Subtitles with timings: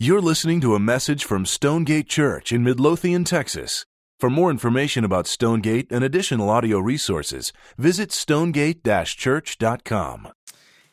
[0.00, 3.84] You're listening to a message from Stonegate Church in Midlothian, Texas.
[4.20, 10.28] For more information about Stonegate and additional audio resources, visit stonegate church.com.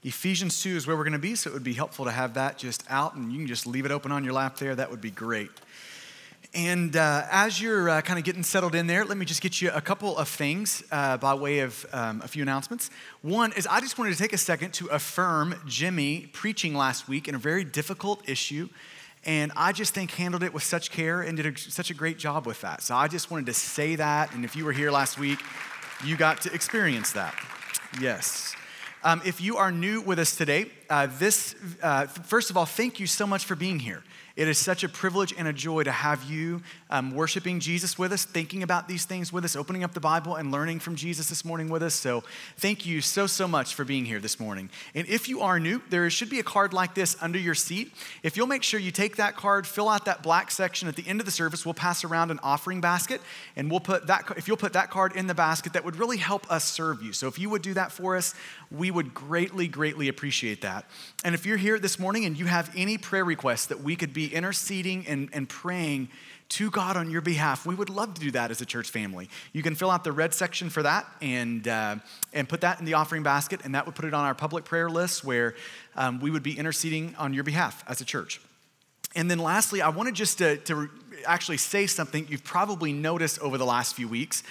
[0.02, 2.34] Ephesians 2 is where we're going to be, so it would be helpful to have
[2.34, 4.74] that just out, and you can just leave it open on your lap there.
[4.74, 5.52] That would be great.
[6.56, 9.62] And uh, as you're uh, kind of getting settled in there, let me just get
[9.62, 12.90] you a couple of things uh, by way of um, a few announcements.
[13.22, 17.28] One is I just wanted to take a second to affirm Jimmy preaching last week
[17.28, 18.70] in a very difficult issue
[19.26, 22.18] and I just think handled it with such care and did a, such a great
[22.18, 22.84] job with that.
[22.84, 24.34] So I just wanted to say that.
[24.34, 25.40] And if you were here last week,
[26.04, 27.34] you got to experience that.
[28.00, 28.56] Yes.
[29.04, 33.00] Um, if you are new with us today, uh, this, uh, first of all, thank
[33.00, 34.04] you so much for being here.
[34.36, 38.12] It is such a privilege and a joy to have you um, worshiping Jesus with
[38.12, 41.30] us, thinking about these things with us, opening up the Bible and learning from Jesus
[41.30, 41.94] this morning with us.
[41.94, 42.22] So,
[42.58, 44.70] thank you so, so much for being here this morning.
[44.94, 47.94] And if you are new, there should be a card like this under your seat.
[48.24, 51.08] If you'll make sure you take that card, fill out that black section at the
[51.08, 53.22] end of the service, we'll pass around an offering basket,
[53.56, 56.18] and we'll put that, if you'll put that card in the basket, that would really
[56.18, 57.14] help us serve you.
[57.14, 58.36] So, if you would do that for us,
[58.70, 60.90] we would greatly, greatly appreciate that.
[61.24, 64.14] And if you're here this morning and you have any prayer requests that we could
[64.14, 66.10] be interceding and, and praying
[66.48, 69.30] to God on your behalf, we would love to do that as a church family.
[69.52, 71.96] You can fill out the red section for that and, uh,
[72.34, 74.64] and put that in the offering basket, and that would put it on our public
[74.64, 75.56] prayer list where
[75.96, 78.40] um, we would be interceding on your behalf as a church.
[79.16, 80.90] And then lastly, I wanted just to, to
[81.26, 84.44] actually say something you've probably noticed over the last few weeks.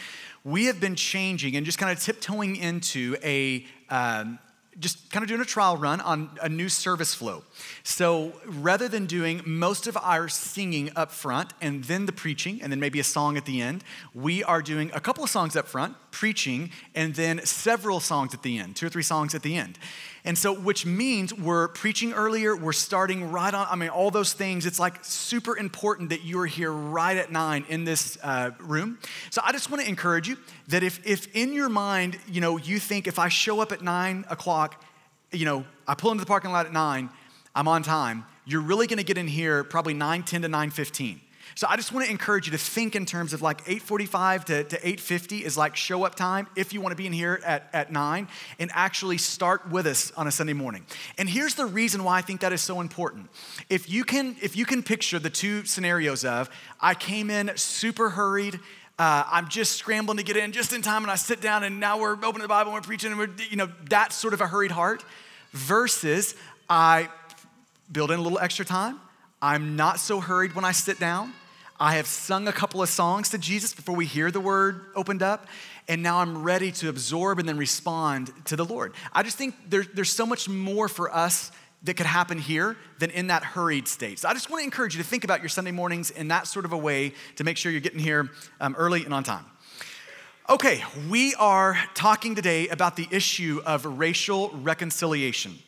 [0.43, 4.39] We have been changing and just kind of tiptoeing into a, um,
[4.81, 7.43] just kind of doing a trial run on a new service flow.
[7.83, 12.73] So rather than doing most of our singing up front and then the preaching and
[12.73, 15.69] then maybe a song at the end, we are doing a couple of songs up
[15.69, 19.57] front, preaching, and then several songs at the end, two or three songs at the
[19.57, 19.79] end.
[20.27, 24.33] And so, which means we're preaching earlier, we're starting right on, I mean, all those
[24.33, 24.65] things.
[24.65, 28.99] It's like super important that you are here right at nine in this uh, room.
[29.29, 32.57] So, I just want to encourage you that if, if in your mind, you know,
[32.57, 34.83] you think if I show up at nine o'clock,
[35.31, 37.11] you know, I pull into the parking lot at nine,
[37.55, 40.71] I'm on time, you're really going to get in here probably 9, 10 to 9,
[40.71, 41.21] 15.
[41.57, 44.65] So I just want to encourage you to think in terms of like 845 to,
[44.65, 47.69] to 850 is like show up time if you want to be in here at,
[47.73, 48.29] at 9
[48.59, 50.85] and actually start with us on a Sunday morning.
[51.17, 53.31] And here's the reason why I think that is so important.
[53.71, 56.51] If you can, if you can picture the two scenarios of
[56.81, 58.59] I came in super hurried,
[58.99, 61.81] uh, I'm just scrambling to get in just in time, and I sit down, and
[61.81, 64.41] now we're opening the Bible and we're preaching, and we're, you know, that's sort of
[64.41, 65.05] a hurried heart,
[65.53, 66.37] versus
[66.69, 67.09] I
[67.91, 69.01] build in a little extra time.
[69.43, 71.33] I'm not so hurried when I sit down.
[71.85, 75.23] I have sung a couple of songs to Jesus before we hear the word opened
[75.23, 75.47] up,
[75.87, 78.95] and now I'm ready to absorb and then respond to the Lord.
[79.13, 81.53] I just think there, there's so much more for us
[81.83, 84.21] that could happen here than in that hurried state.
[84.21, 86.47] So I just want to encourage you to think about your Sunday mornings in that
[86.47, 88.31] sort of a way to make sure you're getting here
[88.63, 89.45] um, early and on time.
[90.49, 95.59] Okay, we are talking today about the issue of racial reconciliation.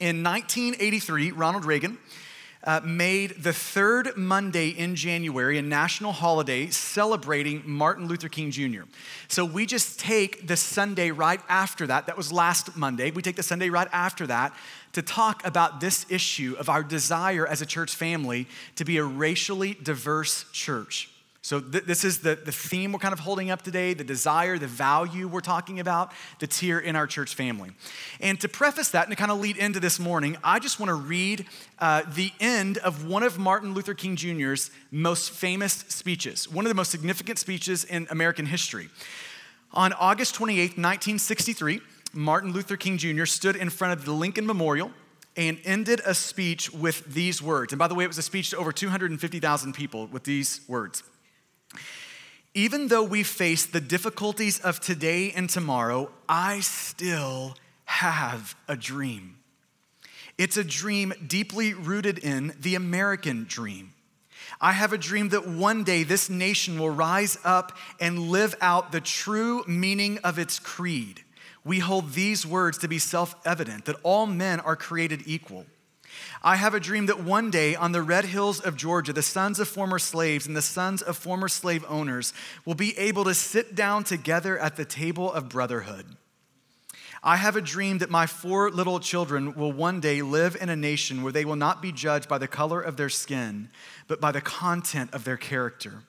[0.00, 1.96] In 1983, Ronald Reagan
[2.64, 8.82] uh, made the third Monday in January a national holiday celebrating Martin Luther King Jr.
[9.28, 13.36] So we just take the Sunday right after that, that was last Monday, we take
[13.36, 14.54] the Sunday right after that
[14.92, 19.04] to talk about this issue of our desire as a church family to be a
[19.04, 21.10] racially diverse church.
[21.44, 24.56] So, th- this is the, the theme we're kind of holding up today the desire,
[24.56, 27.72] the value we're talking about that's here in our church family.
[28.18, 30.88] And to preface that and to kind of lead into this morning, I just want
[30.88, 31.44] to read
[31.80, 36.70] uh, the end of one of Martin Luther King Jr.'s most famous speeches, one of
[36.70, 38.88] the most significant speeches in American history.
[39.74, 41.82] On August 28, 1963,
[42.14, 43.26] Martin Luther King Jr.
[43.26, 44.92] stood in front of the Lincoln Memorial
[45.36, 47.74] and ended a speech with these words.
[47.74, 51.02] And by the way, it was a speech to over 250,000 people with these words.
[52.54, 59.38] Even though we face the difficulties of today and tomorrow, I still have a dream.
[60.38, 63.92] It's a dream deeply rooted in the American dream.
[64.60, 68.92] I have a dream that one day this nation will rise up and live out
[68.92, 71.24] the true meaning of its creed.
[71.64, 75.66] We hold these words to be self evident that all men are created equal.
[76.46, 79.58] I have a dream that one day on the red hills of Georgia, the sons
[79.58, 82.34] of former slaves and the sons of former slave owners
[82.66, 86.04] will be able to sit down together at the table of brotherhood.
[87.22, 90.76] I have a dream that my four little children will one day live in a
[90.76, 93.70] nation where they will not be judged by the color of their skin,
[94.06, 96.02] but by the content of their character.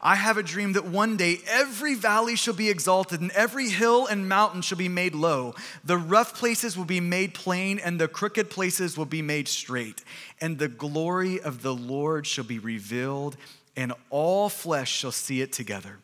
[0.00, 4.06] I have a dream that one day every valley shall be exalted, and every hill
[4.06, 5.54] and mountain shall be made low.
[5.84, 10.04] The rough places will be made plain, and the crooked places will be made straight.
[10.40, 13.36] And the glory of the Lord shall be revealed,
[13.76, 15.98] and all flesh shall see it together.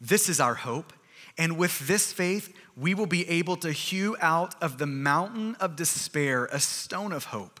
[0.00, 0.92] This is our hope.
[1.36, 5.76] And with this faith, we will be able to hew out of the mountain of
[5.76, 7.60] despair a stone of hope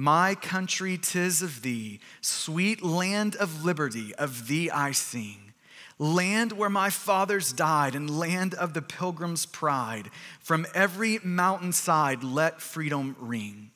[0.00, 5.54] My country, tis of thee, sweet land of liberty, of thee I sing.
[5.98, 10.10] Land where my fathers died, and land of the pilgrim's pride.
[10.38, 13.72] From every mountainside, let freedom ring.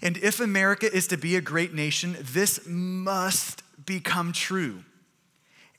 [0.00, 4.84] And if America is to be a great nation, this must become true.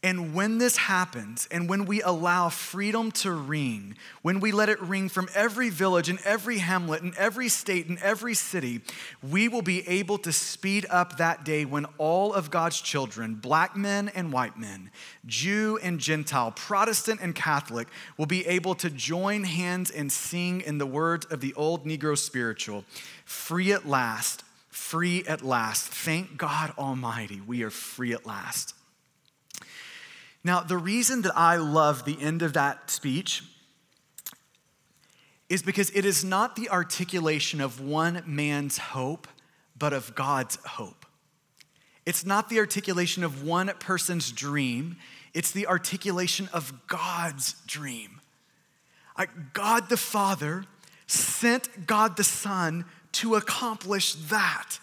[0.03, 4.81] And when this happens, and when we allow freedom to ring, when we let it
[4.81, 8.81] ring from every village and every hamlet and every state and every city,
[9.21, 13.77] we will be able to speed up that day when all of God's children, black
[13.77, 14.89] men and white men,
[15.27, 17.87] Jew and Gentile, Protestant and Catholic,
[18.17, 22.17] will be able to join hands and sing in the words of the old Negro
[22.17, 22.85] spiritual
[23.23, 25.83] free at last, free at last.
[25.89, 28.73] Thank God Almighty, we are free at last.
[30.43, 33.43] Now, the reason that I love the end of that speech
[35.49, 39.27] is because it is not the articulation of one man's hope,
[39.77, 41.05] but of God's hope.
[42.05, 44.97] It's not the articulation of one person's dream,
[45.33, 48.21] it's the articulation of God's dream.
[49.53, 50.65] God the Father
[51.05, 54.79] sent God the Son to accomplish that.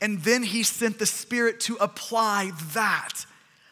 [0.00, 3.24] And then he sent the Spirit to apply that.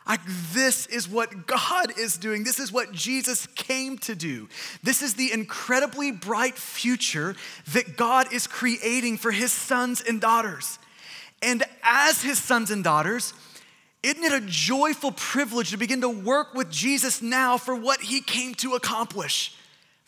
[0.09, 0.21] Like,
[0.53, 2.43] this is what God is doing.
[2.43, 4.49] This is what Jesus came to do.
[4.83, 7.37] This is the incredibly bright future
[7.73, 10.79] that God is creating for his sons and daughters.
[11.43, 13.35] And as his sons and daughters,
[14.03, 18.21] isn't it a joyful privilege to begin to work with Jesus now for what he
[18.21, 19.55] came to accomplish?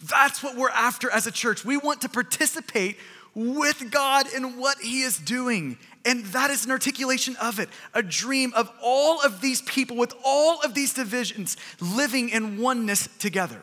[0.02, 1.64] That's what we're after as a church.
[1.64, 2.96] We want to participate
[3.34, 5.78] with God in what he is doing.
[6.04, 10.14] And that is an articulation of it a dream of all of these people with
[10.24, 13.62] all of these divisions living in oneness together.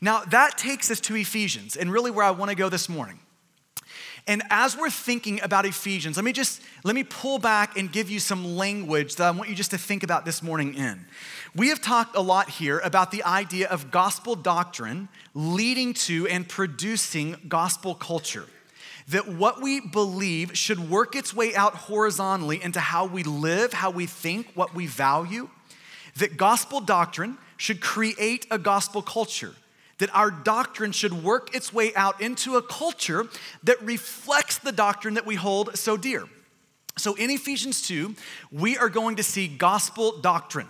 [0.00, 3.20] Now, that takes us to Ephesians, and really where I want to go this morning.
[4.26, 8.08] And as we're thinking about Ephesians, let me just let me pull back and give
[8.08, 11.04] you some language that I want you just to think about this morning in.
[11.54, 16.48] We have talked a lot here about the idea of gospel doctrine leading to and
[16.48, 18.46] producing gospel culture
[19.08, 23.90] that what we believe should work its way out horizontally into how we live, how
[23.90, 25.48] we think, what we value.
[26.16, 29.54] That gospel doctrine should create a gospel culture.
[29.98, 33.28] That our doctrine should work its way out into a culture
[33.62, 36.24] that reflects the doctrine that we hold so dear.
[36.96, 38.14] So in Ephesians 2,
[38.50, 40.68] we are going to see gospel doctrine.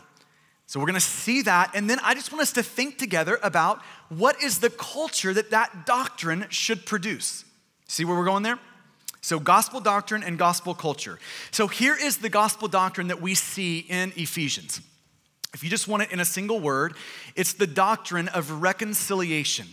[0.66, 1.70] So we're going to see that.
[1.75, 5.50] And then I just want us to think together about what is the culture that
[5.50, 7.44] that doctrine should produce.
[7.94, 8.58] See where we're going there?
[9.20, 11.20] So, gospel doctrine and gospel culture.
[11.52, 14.81] So, here is the gospel doctrine that we see in Ephesians.
[15.55, 16.96] If you just want it in a single word,
[17.37, 19.69] it's the doctrine of reconciliation.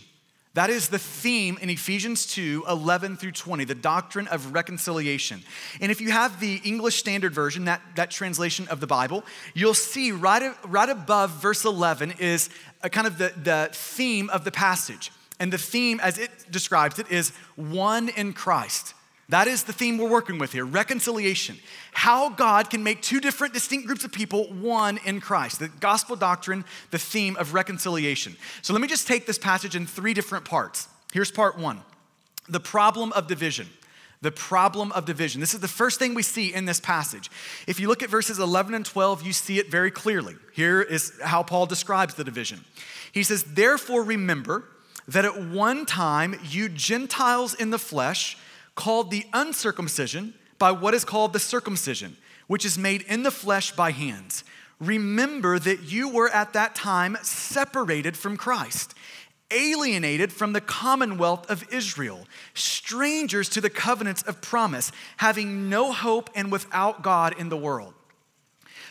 [0.54, 5.42] That is the theme in Ephesians 2 11 through 20, the doctrine of reconciliation.
[5.80, 9.74] And if you have the English Standard Version, that, that translation of the Bible, you'll
[9.74, 12.50] see right, right above verse 11 is
[12.92, 15.10] kind of the, the theme of the passage.
[15.40, 18.94] And the theme, as it describes it, is one in Christ.
[19.28, 21.56] That is the theme we're working with here reconciliation.
[21.92, 25.58] How God can make two different distinct groups of people one in Christ.
[25.58, 28.36] The gospel doctrine, the theme of reconciliation.
[28.60, 30.86] So let me just take this passage in three different parts.
[31.12, 31.80] Here's part one
[32.48, 33.68] the problem of division.
[34.20, 35.40] The problem of division.
[35.40, 37.28] This is the first thing we see in this passage.
[37.66, 40.36] If you look at verses 11 and 12, you see it very clearly.
[40.52, 42.64] Here is how Paul describes the division.
[43.10, 44.64] He says, Therefore, remember
[45.08, 48.36] that at one time you Gentiles in the flesh
[48.74, 52.16] called the uncircumcision by what is called the circumcision,
[52.46, 54.44] which is made in the flesh by hands.
[54.80, 58.94] Remember that you were at that time separated from Christ,
[59.50, 66.30] alienated from the commonwealth of Israel, strangers to the covenants of promise, having no hope
[66.34, 67.94] and without God in the world.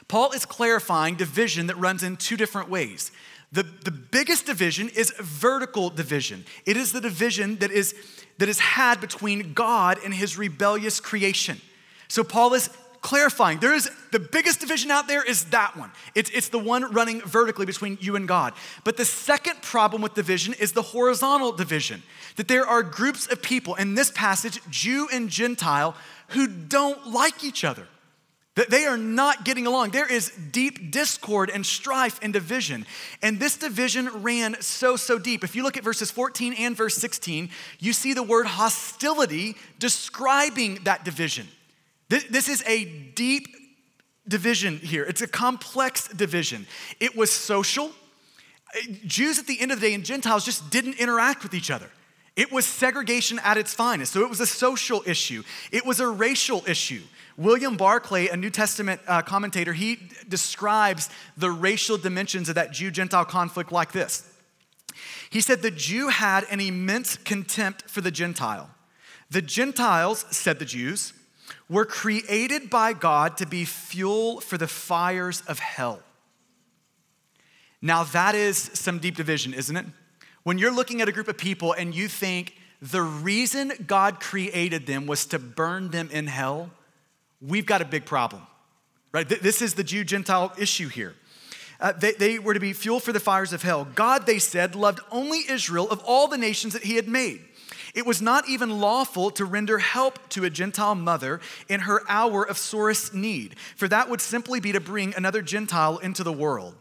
[0.08, 3.12] Paul is clarifying division that runs in two different ways
[3.52, 6.46] The, the biggest division is vertical division.
[6.66, 7.94] It is the division that is,
[8.38, 11.60] that is had between God and his rebellious creation.
[12.08, 12.70] So Paul is
[13.02, 15.92] clarifying there is the biggest division out there is that one.
[16.16, 18.54] It's, it's the one running vertically between you and God.
[18.84, 22.04] But the second problem with division is the horizontal division
[22.38, 25.96] that there are groups of people in this passage, Jew and Gentile,
[26.30, 27.88] who don't like each other.
[28.56, 29.92] That they are not getting along.
[29.92, 32.86] There is deep discord and strife and division.
[33.22, 35.46] And this division ran so, so deep.
[35.46, 40.80] If you look at verses 14 and verse 16, you see the word hostility describing
[40.84, 41.48] that division.
[42.10, 42.84] This is a
[43.16, 43.48] deep
[44.28, 46.68] division here, it's a complex division.
[47.00, 47.92] It was social.
[49.06, 51.90] Jews at the end of the day and Gentiles just didn't interact with each other.
[52.36, 54.14] It was segregation at its finest.
[54.14, 57.02] So it was a social issue, it was a racial issue.
[57.42, 62.92] William Barclay, a New Testament uh, commentator, he describes the racial dimensions of that Jew
[62.92, 64.28] Gentile conflict like this.
[65.30, 68.70] He said the Jew had an immense contempt for the Gentile.
[69.30, 71.14] The Gentiles, said the Jews,
[71.70, 76.02] were created by God to be fuel for the fires of hell.
[77.82, 79.86] Now, that is some deep division, isn't it?
[80.44, 84.86] When you're looking at a group of people and you think the reason God created
[84.86, 86.72] them was to burn them in hell,
[87.42, 88.46] we've got a big problem,
[89.12, 89.28] right?
[89.28, 91.16] This is the Jew Gentile issue here.
[91.80, 93.88] Uh, they, they were to be fuel for the fires of hell.
[93.96, 97.42] God, they said, loved only Israel of all the nations that he had made.
[97.96, 102.44] It was not even lawful to render help to a Gentile mother in her hour
[102.48, 106.76] of sorest need, for that would simply be to bring another Gentile into the world.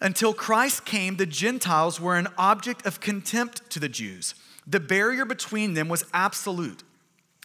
[0.00, 4.34] Until Christ came, the Gentiles were an object of contempt to the Jews.
[4.66, 6.82] The barrier between them was absolute.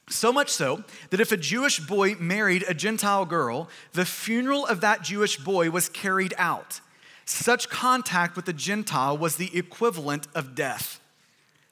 [0.07, 4.81] So much so that if a Jewish boy married a Gentile girl, the funeral of
[4.81, 6.79] that Jewish boy was carried out.
[7.25, 10.99] Such contact with the Gentile was the equivalent of death.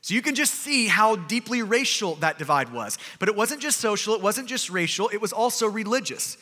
[0.01, 2.97] So you can just see how deeply racial that divide was.
[3.19, 6.37] But it wasn't just social, it wasn't just racial, it was also religious.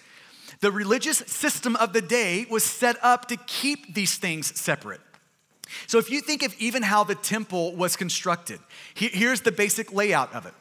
[0.62, 5.01] The religious system of the day was set up to keep these things separate.
[5.88, 8.60] So if you think of even how the temple was constructed,
[8.95, 10.53] here's the basic layout of it.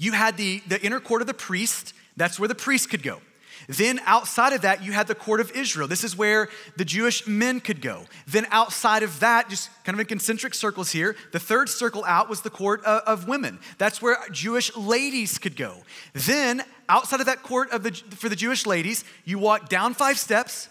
[0.00, 3.20] You had the, the inner court of the priest, that's where the priest could go.
[3.68, 5.86] Then outside of that, you had the court of Israel.
[5.86, 8.06] This is where the Jewish men could go.
[8.26, 12.30] Then outside of that, just kind of in concentric circles here, the third circle out
[12.30, 13.58] was the court of, of women.
[13.76, 15.76] That's where Jewish ladies could go.
[16.14, 20.18] Then outside of that court of the, for the Jewish ladies, you walk down five
[20.18, 20.70] steps,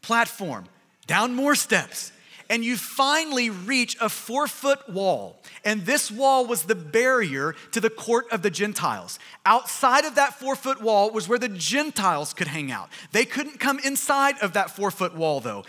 [0.00, 0.64] platform,
[1.06, 2.12] down more steps,
[2.50, 5.40] and you finally reach a four foot wall.
[5.64, 9.20] And this wall was the barrier to the court of the Gentiles.
[9.46, 12.90] Outside of that four foot wall was where the Gentiles could hang out.
[13.12, 15.64] They couldn't come inside of that four foot wall, though.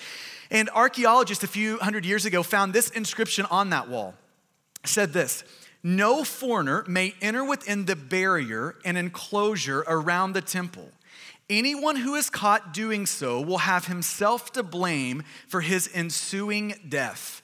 [0.50, 4.15] And archaeologists a few hundred years ago found this inscription on that wall.
[4.83, 5.43] It said this
[5.83, 10.89] No foreigner may enter within the barrier and enclosure around the temple
[11.51, 17.41] Anyone who is caught doing so will have himself to blame for his ensuing death.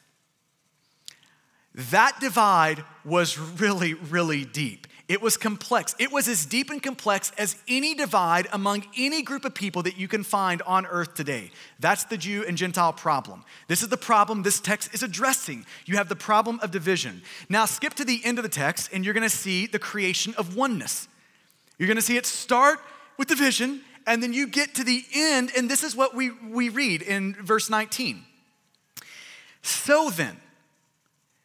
[1.76, 4.88] That divide was really, really deep.
[5.10, 5.94] It was complex.
[6.00, 9.98] It was as deep and complex as any divide among any group of people that
[9.98, 11.52] you can find on earth today.
[11.82, 13.44] That's the Jew and Gentile problem.
[13.68, 15.66] This is the problem this text is addressing.
[15.86, 17.24] You have the problem of division.
[17.50, 20.56] Now, skip to the end of the text, and you're gonna see the creation of
[20.56, 21.10] oneness.
[21.78, 22.80] You're gonna see it start
[23.18, 26.70] with division and then you get to the end, and this is what we, we
[26.70, 28.24] read in verse 19.
[29.62, 30.38] So then,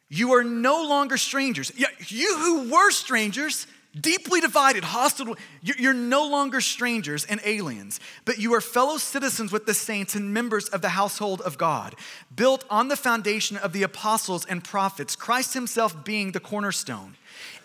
[0.07, 1.71] you are no longer strangers.
[2.07, 3.67] You who were strangers,
[3.99, 9.65] deeply divided, hostile, you're no longer strangers and aliens, but you are fellow citizens with
[9.65, 11.95] the saints and members of the household of God,
[12.33, 17.17] built on the foundation of the apostles and prophets, Christ himself being the cornerstone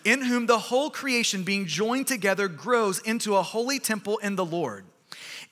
[0.05, 4.45] in whom the whole creation being joined together grows into a holy temple in the
[4.45, 4.85] Lord.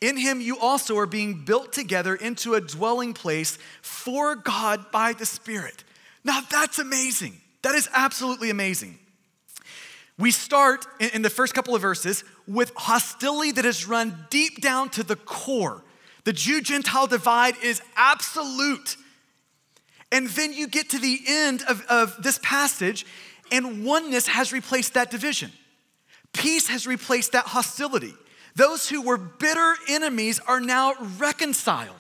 [0.01, 5.13] In him you also are being built together into a dwelling place for God by
[5.13, 5.84] the Spirit.
[6.24, 7.42] Now that's amazing.
[7.63, 9.00] That is absolutely amazing.
[10.20, 14.89] We start in, the first couple of verses with hostility that has run deep down
[14.92, 15.84] to the core.
[16.24, 18.98] The Jew Gentile divide is absolute.
[20.12, 23.06] And then you get to the end of, of this passage,
[23.51, 25.51] and oneness has replaced that division.
[26.34, 28.13] Peace has replaced that hostility.
[28.56, 31.96] Those who were bitter enemies are now reconciled.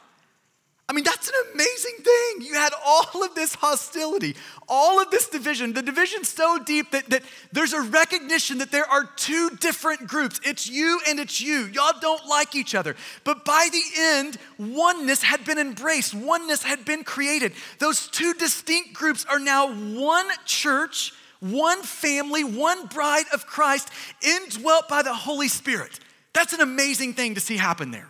[0.89, 2.47] I mean, that's an amazing thing.
[2.47, 4.37] You had all of this hostility,
[4.69, 8.89] all of this division, the division so deep that, that there's a recognition that there
[8.89, 10.39] are two different groups.
[10.45, 11.65] It's you and it's you.
[11.73, 12.95] Y'all don't like each other.
[13.25, 17.51] But by the end, oneness had been embraced, oneness had been created.
[17.79, 23.89] Those two distinct groups are now one church, one family, one bride of Christ,
[24.21, 25.99] indwelt by the Holy Spirit.
[26.33, 28.09] That's an amazing thing to see happen there.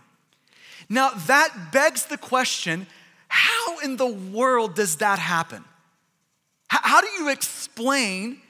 [0.90, 2.88] Now, that begs the question
[3.30, 5.64] how in the world does that happen?
[6.70, 8.42] How do you explain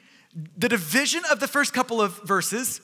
[0.57, 2.81] the division of the first couple of verses,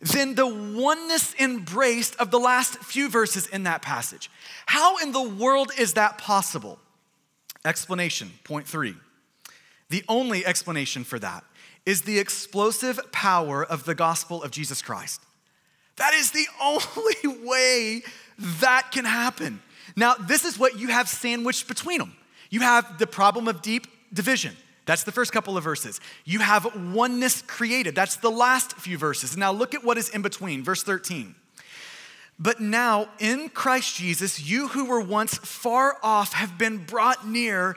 [0.00, 4.30] then the oneness embraced of the last few verses in that passage?
[4.66, 6.78] How in the world is that possible?
[7.64, 8.94] Explanation, point three.
[9.90, 11.44] The only explanation for that
[11.84, 15.20] is the explosive power of the gospel of Jesus Christ.
[15.96, 18.02] That is the only way
[18.38, 19.62] that can happen.
[19.96, 22.16] Now, this is what you have sandwiched between them.
[22.48, 24.56] You have the problem of deep division.
[24.86, 26.00] That's the first couple of verses.
[26.24, 27.94] You have oneness created.
[27.94, 29.36] That's the last few verses.
[29.36, 30.64] Now, look at what is in between.
[30.64, 31.34] Verse 13.
[32.38, 37.76] But now, in Christ Jesus, you who were once far off have been brought near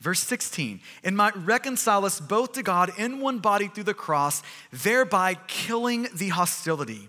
[0.00, 4.42] Verse 16, and might reconcile us both to God in one body through the cross,
[4.72, 7.08] thereby killing the hostility.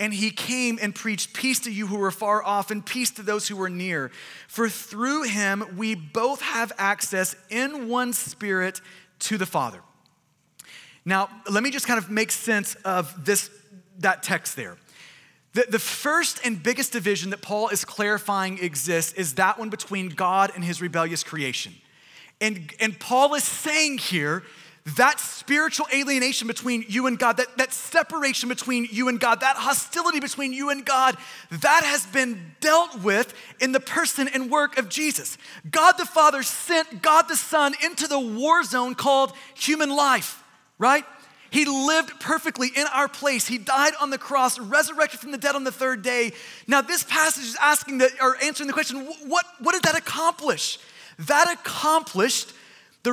[0.00, 3.22] And he came and preached peace to you who were far off and peace to
[3.22, 4.10] those who were near.
[4.48, 8.80] For through him we both have access in one spirit
[9.20, 9.80] to the Father.
[11.04, 13.50] Now, let me just kind of make sense of this
[13.98, 14.76] that text there.
[15.52, 20.08] The, the first and biggest division that Paul is clarifying exists is that one between
[20.08, 21.74] God and his rebellious creation.
[22.40, 24.42] And, and Paul is saying here
[24.96, 29.56] that spiritual alienation between you and God, that, that separation between you and God, that
[29.56, 31.16] hostility between you and God,
[31.50, 35.38] that has been dealt with in the person and work of Jesus.
[35.70, 40.44] God the Father sent God the Son into the war zone called human life,
[40.78, 41.04] right?
[41.50, 43.46] He lived perfectly in our place.
[43.46, 46.32] He died on the cross, resurrected from the dead on the third day.
[46.66, 50.78] Now, this passage is asking the, or answering the question what, what did that accomplish?
[51.18, 52.52] That accomplished
[53.02, 53.12] the,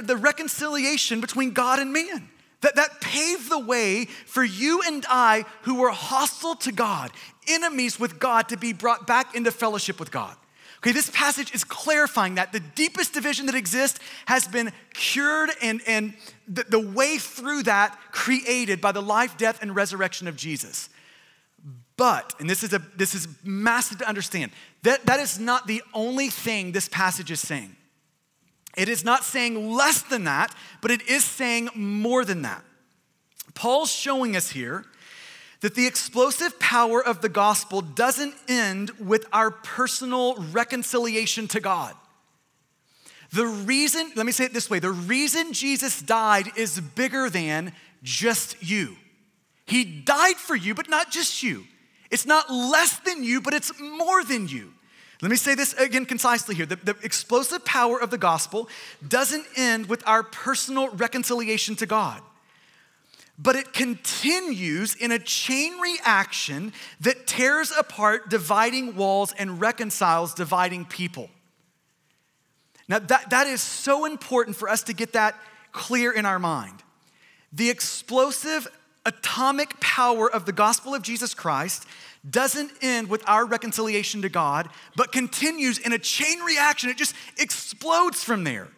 [0.00, 2.28] the reconciliation between God and man.
[2.60, 7.12] That, that paved the way for you and I, who were hostile to God,
[7.46, 10.36] enemies with God, to be brought back into fellowship with God.
[10.78, 15.80] Okay, this passage is clarifying that the deepest division that exists has been cured and,
[15.86, 16.14] and
[16.46, 20.88] the, the way through that created by the life, death, and resurrection of Jesus.
[21.98, 24.52] But, and this is, a, this is massive to understand,
[24.84, 27.74] that, that is not the only thing this passage is saying.
[28.76, 32.62] It is not saying less than that, but it is saying more than that.
[33.54, 34.84] Paul's showing us here
[35.60, 41.96] that the explosive power of the gospel doesn't end with our personal reconciliation to God.
[43.32, 47.72] The reason, let me say it this way the reason Jesus died is bigger than
[48.04, 48.96] just you.
[49.66, 51.64] He died for you, but not just you.
[52.10, 54.72] It's not less than you, but it's more than you.
[55.20, 56.66] Let me say this again concisely here.
[56.66, 58.68] The, the, explosive power of the gospel
[59.06, 62.22] doesn't end with our personal reconciliation to God,
[63.36, 70.84] but it continues in a chain reaction that tears apart dividing walls and reconciles dividing
[70.84, 71.30] people.
[72.88, 75.38] Now, that, that is so important for us to get that
[75.72, 76.82] clear in our mind.
[77.52, 78.68] The explosive
[79.08, 81.86] atomic power of the gospel of Jesus Christ
[82.28, 86.90] doesn't end with our reconciliation to God, but continues in a chain reaction.
[86.90, 88.68] It just explodes from there,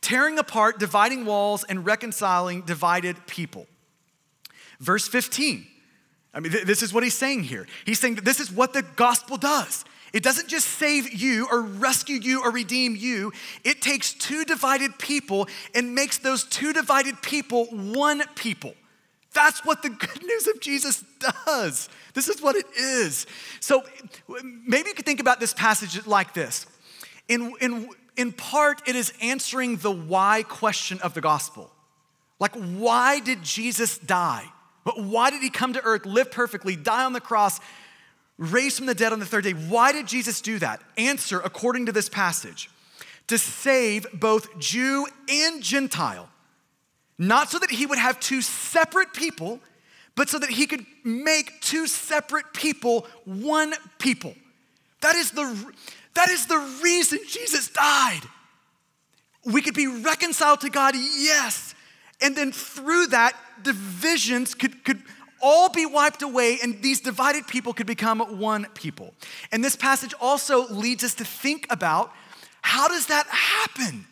[0.00, 3.66] tearing apart, dividing walls, and reconciling divided people.
[4.78, 5.66] Verse 15.
[6.32, 7.66] I mean, th- this is what he's saying here.
[7.84, 9.84] He's saying that this is what the gospel does.
[10.12, 13.32] It doesn't just save you or rescue you or redeem you.
[13.64, 18.74] It takes two divided people and makes those two divided people one people.
[19.32, 21.04] That's what the good news of Jesus
[21.46, 21.88] does.
[22.14, 23.26] This is what it is.
[23.60, 23.82] So
[24.66, 26.66] maybe you could think about this passage like this.
[27.28, 31.70] In, in, in part, it is answering the why question of the gospel.
[32.40, 34.44] Like, why did Jesus die?
[34.84, 37.60] But why did he come to earth, live perfectly, die on the cross,
[38.38, 39.52] raise from the dead on the third day?
[39.52, 40.82] Why did Jesus do that?
[40.96, 42.70] Answer according to this passage
[43.28, 46.28] to save both Jew and Gentile.
[47.20, 49.60] Not so that he would have two separate people,
[50.16, 54.34] but so that he could make two separate people one people.
[55.02, 55.74] That is the,
[56.14, 58.22] that is the reason Jesus died.
[59.44, 61.74] We could be reconciled to God, yes.
[62.22, 65.02] And then through that, divisions could, could
[65.42, 69.12] all be wiped away, and these divided people could become one people.
[69.52, 72.12] And this passage also leads us to think about
[72.62, 74.06] how does that happen?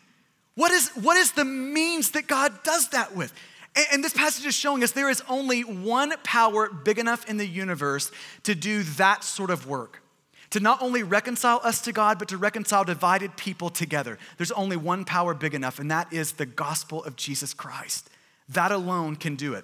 [0.59, 3.33] What is, what is the means that God does that with?
[3.77, 7.37] And, and this passage is showing us there is only one power big enough in
[7.37, 8.11] the universe
[8.43, 10.01] to do that sort of work
[10.49, 14.17] to not only reconcile us to God, but to reconcile divided people together.
[14.35, 18.09] There's only one power big enough, and that is the gospel of Jesus Christ.
[18.49, 19.63] That alone can do it.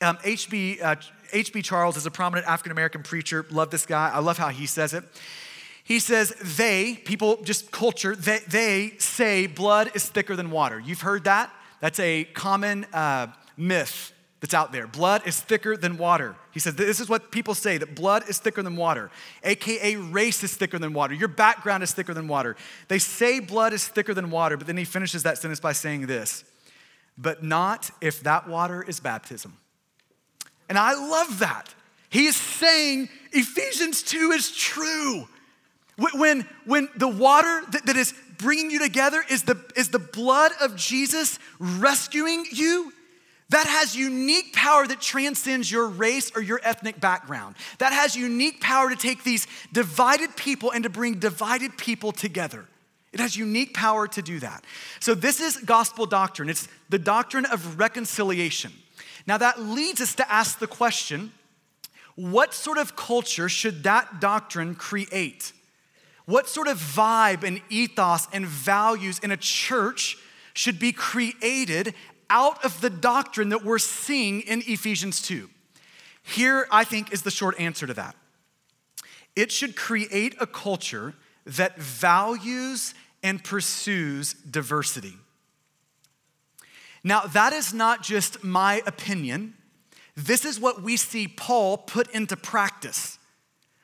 [0.00, 0.80] Um, H.B.
[0.82, 0.96] Uh,
[1.32, 1.62] H.B.
[1.62, 3.46] Charles is a prominent African American preacher.
[3.50, 4.10] Love this guy.
[4.12, 5.04] I love how he says it.
[5.92, 10.80] He says, they, people, just culture, they, they say blood is thicker than water.
[10.80, 11.52] You've heard that?
[11.80, 13.26] That's a common uh,
[13.58, 14.86] myth that's out there.
[14.86, 16.34] Blood is thicker than water.
[16.50, 19.10] He says, This is what people say that blood is thicker than water,
[19.44, 21.12] AKA race is thicker than water.
[21.12, 22.56] Your background is thicker than water.
[22.88, 26.06] They say blood is thicker than water, but then he finishes that sentence by saying
[26.06, 26.42] this,
[27.18, 29.58] but not if that water is baptism.
[30.70, 31.74] And I love that.
[32.08, 35.28] He is saying Ephesians 2 is true.
[35.96, 40.52] When, when the water that, that is bringing you together is the, is the blood
[40.60, 42.92] of Jesus rescuing you,
[43.50, 47.54] that has unique power that transcends your race or your ethnic background.
[47.78, 52.64] That has unique power to take these divided people and to bring divided people together.
[53.12, 54.64] It has unique power to do that.
[55.00, 56.48] So, this is gospel doctrine.
[56.48, 58.72] It's the doctrine of reconciliation.
[59.26, 61.32] Now, that leads us to ask the question
[62.14, 65.52] what sort of culture should that doctrine create?
[66.24, 70.16] What sort of vibe and ethos and values in a church
[70.54, 71.94] should be created
[72.30, 75.48] out of the doctrine that we're seeing in Ephesians 2?
[76.22, 78.14] Here, I think, is the short answer to that.
[79.34, 85.14] It should create a culture that values and pursues diversity.
[87.04, 89.54] Now, that is not just my opinion.
[90.16, 93.18] This is what we see Paul put into practice.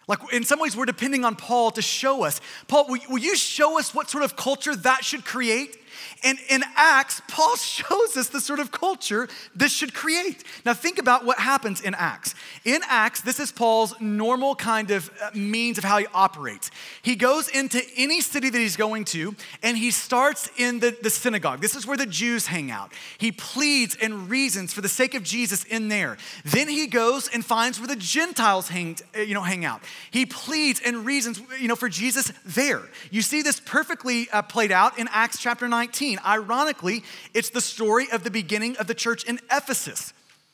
[0.09, 2.41] Like, in some ways, we're depending on Paul to show us.
[2.67, 5.78] Paul, will, you show us what sort of culture that should create?
[6.23, 10.45] And in Acts, Paul shows us the sort of culture this should create.
[10.65, 12.35] Now, think about what happens in Acts.
[12.65, 16.71] In Acts, this is Paul's normal kind of uh, means of how he operates.
[17.03, 21.11] He goes into any city that he's going to, and he starts in the, the
[21.11, 21.61] synagogue.
[21.61, 22.93] This is where the Jews hang out.
[23.19, 26.17] He pleads and reasons for the sake of Jesus in there.
[26.45, 29.83] Then he goes and finds where the Gentiles hang, uh, you know, hang out.
[30.11, 32.83] He pleads and reasons, you know, for Jesus there.
[33.11, 35.88] You see this perfectly uh, played out in Acts chapter 19.
[36.25, 37.03] Ironically,
[37.35, 40.13] it's the story of the beginning of the church in Ephesus,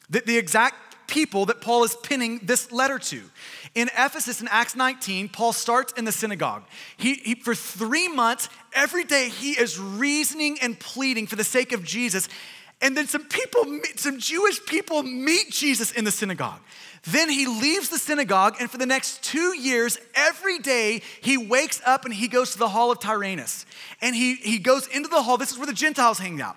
[0.09, 3.23] the, the exact people that Paul is pinning this letter to.
[3.75, 6.65] In Ephesus in Acts 19, Paul starts in the synagogue.
[6.97, 11.73] He, he, for three months, every day, he is reasoning and pleading for the sake
[11.73, 12.29] of Jesus.
[12.81, 16.61] And then some people, some Jewish people meet Jesus in the synagogue.
[17.07, 21.83] Then he leaves the synagogue, and for the next two years, every day he wakes
[21.85, 23.67] up and he goes to the hall of Tyrannus.
[24.01, 25.37] And he, he goes into the hall.
[25.37, 26.57] This is where the Gentiles hang out.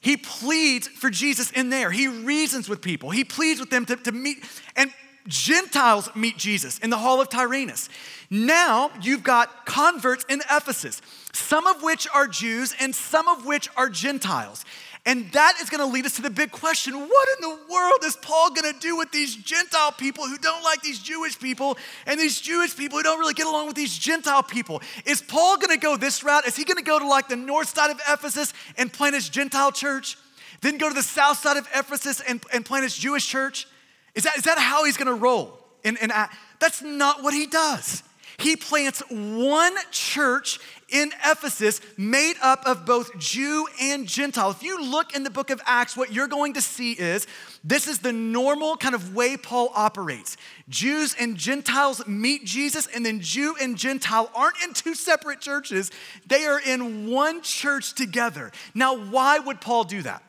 [0.00, 1.90] He pleads for Jesus in there.
[1.90, 3.10] He reasons with people.
[3.10, 4.38] He pleads with them to, to meet,
[4.76, 4.92] and
[5.26, 7.88] Gentiles meet Jesus in the hall of Tyrannus.
[8.30, 13.68] Now you've got converts in Ephesus, some of which are Jews and some of which
[13.76, 14.64] are Gentiles.
[15.06, 18.04] And that is going to lead us to the big question what in the world
[18.04, 21.78] is Paul going to do with these Gentile people who don't like these Jewish people
[22.06, 24.82] and these Jewish people who don't really get along with these Gentile people?
[25.06, 26.46] Is Paul going to go this route?
[26.46, 29.28] Is he going to go to like the north side of Ephesus and plant his
[29.28, 30.18] Gentile church?
[30.60, 33.66] Then go to the south side of Ephesus and, and plant his Jewish church?
[34.14, 35.58] Is that, is that how he's going to roll?
[35.82, 36.12] And, and
[36.58, 38.02] that's not what he does.
[38.38, 40.58] He plants one church
[40.90, 44.50] in Ephesus made up of both Jew and Gentile.
[44.50, 47.26] If you look in the book of Acts, what you're going to see is
[47.64, 50.36] this is the normal kind of way Paul operates.
[50.68, 55.90] Jews and Gentiles meet Jesus, and then Jew and Gentile aren't in two separate churches,
[56.26, 58.52] they are in one church together.
[58.74, 60.22] Now, why would Paul do that?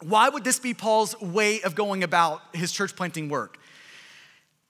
[0.00, 3.58] Why would this be Paul's way of going about his church planting work?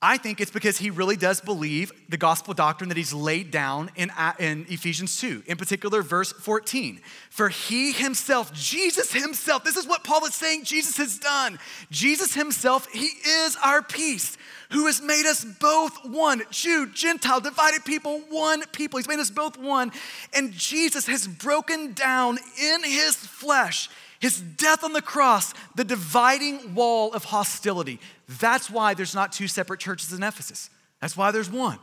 [0.00, 3.90] I think it's because he really does believe the gospel doctrine that he's laid down
[3.96, 7.00] in, uh, in Ephesians 2, in particular, verse 14.
[7.30, 11.58] For he himself, Jesus himself, this is what Paul is saying Jesus has done.
[11.90, 14.36] Jesus himself, he is our peace
[14.70, 18.98] who has made us both one Jew, Gentile, divided people, one people.
[18.98, 19.90] He's made us both one.
[20.32, 23.88] And Jesus has broken down in his flesh,
[24.20, 28.00] his death on the cross, the dividing wall of hostility.
[28.28, 30.70] That's why there's not two separate churches in Ephesus.
[31.00, 31.78] That's why there's one,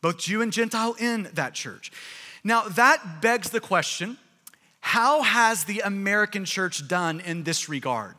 [0.00, 1.90] both Jew and Gentile in that church.
[2.44, 4.18] Now, that begs the question
[4.80, 8.16] how has the American church done in this regard?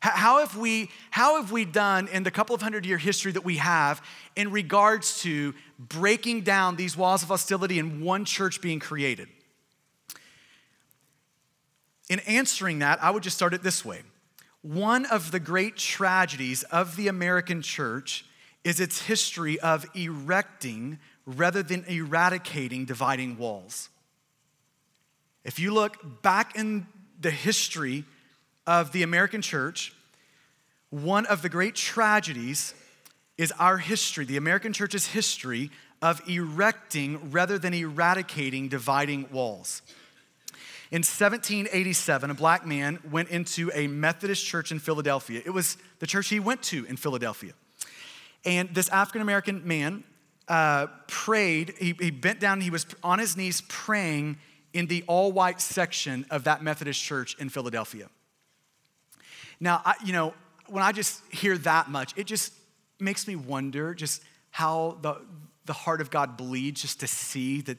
[0.00, 3.44] How have we, how have we done in the couple of hundred year history that
[3.44, 4.02] we have
[4.34, 9.28] in regards to breaking down these walls of hostility and one church being created?
[12.08, 14.02] In answering that, I would just start it this way.
[14.62, 18.24] One of the great tragedies of the American church
[18.64, 23.88] is its history of erecting rather than eradicating dividing walls.
[25.44, 26.86] If you look back in
[27.20, 28.04] the history
[28.66, 29.92] of the American church,
[30.90, 32.74] one of the great tragedies
[33.38, 39.82] is our history, the American church's history of erecting rather than eradicating dividing walls.
[40.92, 45.40] In 1787, a black man went into a Methodist church in Philadelphia.
[45.42, 47.54] It was the church he went to in Philadelphia.
[48.44, 50.04] And this African American man
[50.48, 54.36] uh, prayed, he, he bent down, he was on his knees praying
[54.74, 58.10] in the all white section of that Methodist church in Philadelphia.
[59.60, 60.34] Now, I, you know,
[60.66, 62.52] when I just hear that much, it just
[63.00, 65.22] makes me wonder just how the,
[65.64, 67.78] the heart of God bleeds just to see that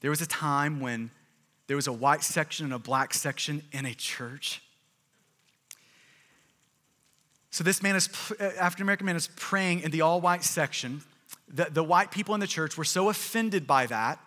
[0.00, 1.12] there was a time when
[1.70, 4.60] there was a white section and a black section in a church.
[7.52, 8.08] So this man is,
[8.40, 11.02] African American man is praying in the all white section.
[11.46, 14.18] The, the white people in the church were so offended by that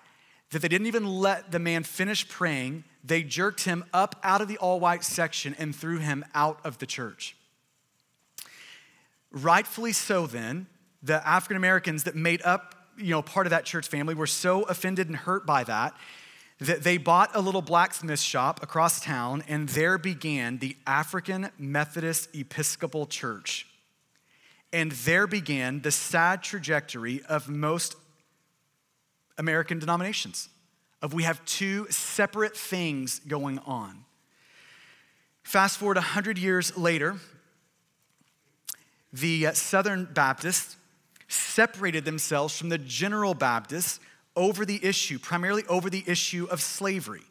[0.52, 2.86] that they didn't even let the man finish praying.
[3.04, 6.78] They jerked him up out of the all white section and threw him out of
[6.78, 7.36] the church.
[9.32, 10.68] Rightfully so, then,
[11.02, 14.64] the African Americans that made up you know, part of that church family were so
[14.64, 15.94] offended and hurt by that
[16.60, 22.34] that they bought a little blacksmith shop across town, and there began the African Methodist
[22.36, 23.68] Episcopal Church.
[24.72, 27.96] And there began the sad trajectory of most
[29.38, 30.50] American denominations
[31.02, 34.06] of we have two separate things going on.
[35.44, 37.18] Fast forward 100 years later,
[39.12, 40.78] the uh, Southern Baptists
[41.28, 44.00] separated themselves from the General Baptists
[44.36, 47.24] over the issue, primarily over the issue of slavery.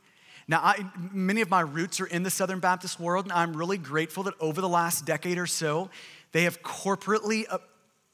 [0.49, 3.79] Now, I, many of my roots are in the Southern Baptist world, and I'm really
[3.79, 5.91] grateful that over the last decade or so,
[6.33, 7.59] they have corporately uh,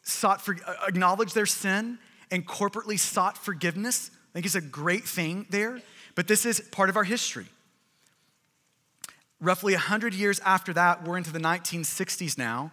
[0.03, 1.99] sought for, uh, acknowledged their sin
[2.31, 4.11] and corporately sought forgiveness.
[4.13, 5.81] I think it's a great thing there,
[6.15, 7.47] but this is part of our history.
[9.41, 12.73] Roughly 100 years after that, we're into the 1960s now,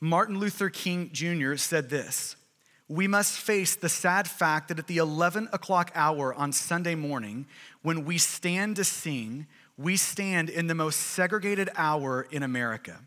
[0.00, 1.56] Martin Luther King Jr.
[1.56, 2.36] said this
[2.88, 7.46] We must face the sad fact that at the 11 o'clock hour on Sunday morning,
[7.82, 9.46] when we stand to sing,
[9.78, 13.00] we stand in the most segregated hour in America.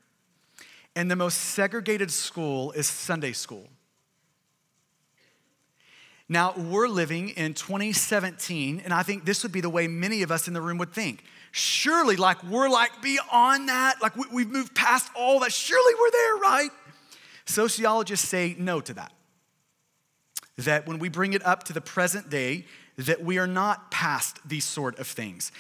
[0.96, 3.70] And the most segregated school is Sunday school.
[6.28, 10.32] Now, we're living in 2017, and I think this would be the way many of
[10.32, 11.24] us in the room would think.
[11.52, 15.54] Surely, like, we're like beyond that, like, we, have moved past all that.
[15.54, 16.70] Surely we're there, right?
[17.46, 19.13] Sociologists say no to that.
[20.58, 22.65] That when we bring it up to the present day,
[22.98, 25.52] that we are not past these sort of things.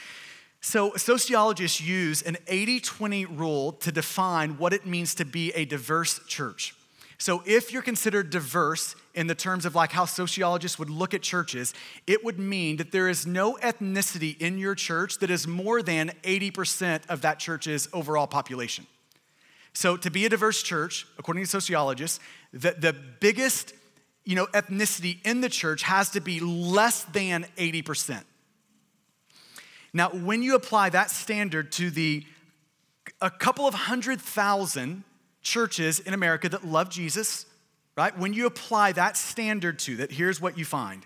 [0.59, 5.65] So, sociologists use an 80 20 rule to define what it means to be a
[5.65, 6.75] diverse church.
[7.19, 11.21] So, if you're considered diverse in the terms of like how sociologists would look at
[11.21, 11.73] churches,
[12.05, 16.11] it would mean that there is no ethnicity in your church that is more than
[16.23, 18.87] 80% of that church's overall population.
[19.73, 22.19] So, to be a diverse church, according to sociologists,
[22.51, 23.73] the, the biggest
[24.27, 28.25] you know, ethnicity in the church has to be less than 80%.
[29.93, 32.25] Now, when you apply that standard to the
[33.21, 35.05] a couple of hundred thousand
[35.41, 37.45] churches in America that love Jesus,
[37.95, 38.19] right?
[38.19, 41.05] When you apply that standard to that, here's what you find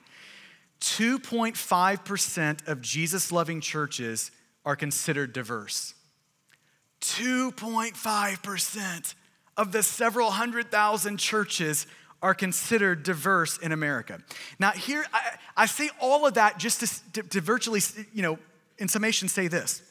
[0.81, 4.31] 2.5% of Jesus loving churches
[4.65, 5.93] are considered diverse.
[7.01, 9.13] 2.5%
[9.57, 11.85] of the several hundred thousand churches
[12.21, 14.19] are considered diverse in America.
[14.59, 17.81] Now, here, I, I say all of that just to, to, to virtually,
[18.13, 18.37] you know,
[18.77, 19.81] in summation, say this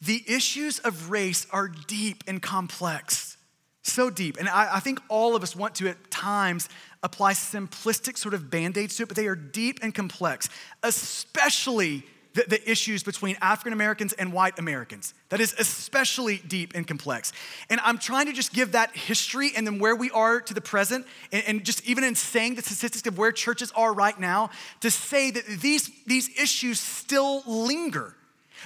[0.00, 3.36] the issues of race are deep and complex,
[3.82, 4.38] so deep.
[4.38, 6.68] And I, I, think all of us want to, at times,
[7.02, 10.48] apply simplistic sort of band aids to it, but they are deep and complex,
[10.82, 15.14] especially the, the issues between African Americans and white Americans.
[15.30, 17.32] That is especially deep and complex.
[17.68, 20.60] And I'm trying to just give that history and then where we are to the
[20.60, 24.50] present, and, and just even in saying the statistics of where churches are right now,
[24.80, 28.14] to say that these, these issues still linger.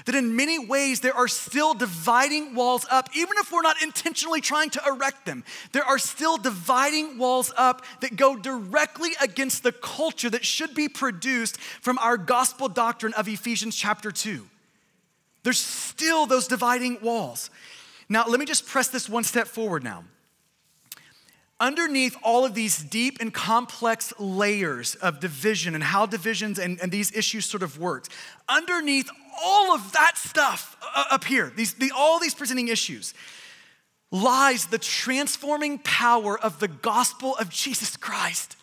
[0.07, 4.40] That in many ways there are still dividing walls up, even if we're not intentionally
[4.40, 5.44] trying to erect them.
[5.72, 10.88] There are still dividing walls up that go directly against the culture that should be
[10.88, 14.46] produced from our gospel doctrine of Ephesians chapter 2.
[15.42, 17.50] There's still those dividing walls.
[18.09, 20.04] Now, let me just press this one step forward now.
[21.61, 26.90] Underneath all of these deep and complex layers of division and how divisions and, and
[26.90, 28.09] these issues sort of worked,
[28.49, 29.09] underneath
[29.43, 33.14] all of that stuff uh, up here, these, the, all these presenting issues,
[34.11, 38.57] lies the transforming power of the gospel of Jesus Christ.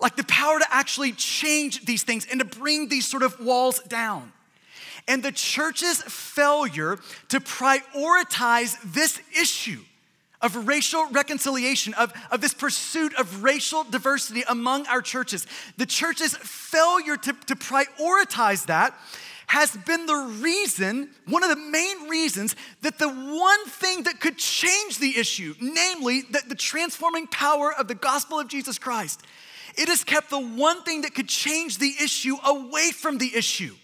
[0.00, 3.80] Like the power to actually change these things and to bring these sort of walls
[3.80, 4.32] down.
[5.06, 9.80] And the church's failure to prioritize this issue
[10.40, 15.46] of racial reconciliation, of, of this pursuit of racial diversity among our churches,
[15.76, 18.94] the church's failure to, to prioritize that
[19.48, 24.36] has been the reason, one of the main reasons, that the one thing that could
[24.36, 29.22] change the issue, namely that the transforming power of the gospel of Jesus Christ,
[29.76, 33.74] it has kept the one thing that could change the issue away from the issue.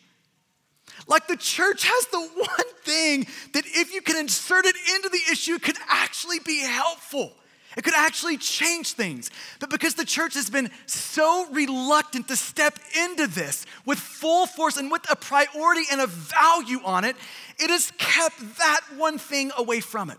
[1.07, 5.21] Like the church has the one thing that if you can insert it into the
[5.31, 7.33] issue, could actually be helpful.
[7.77, 9.31] It could actually change things.
[9.59, 14.77] But because the church has been so reluctant to step into this with full force
[14.77, 17.17] and with a priority and a value on it,
[17.59, 20.19] it has kept that one thing away from it.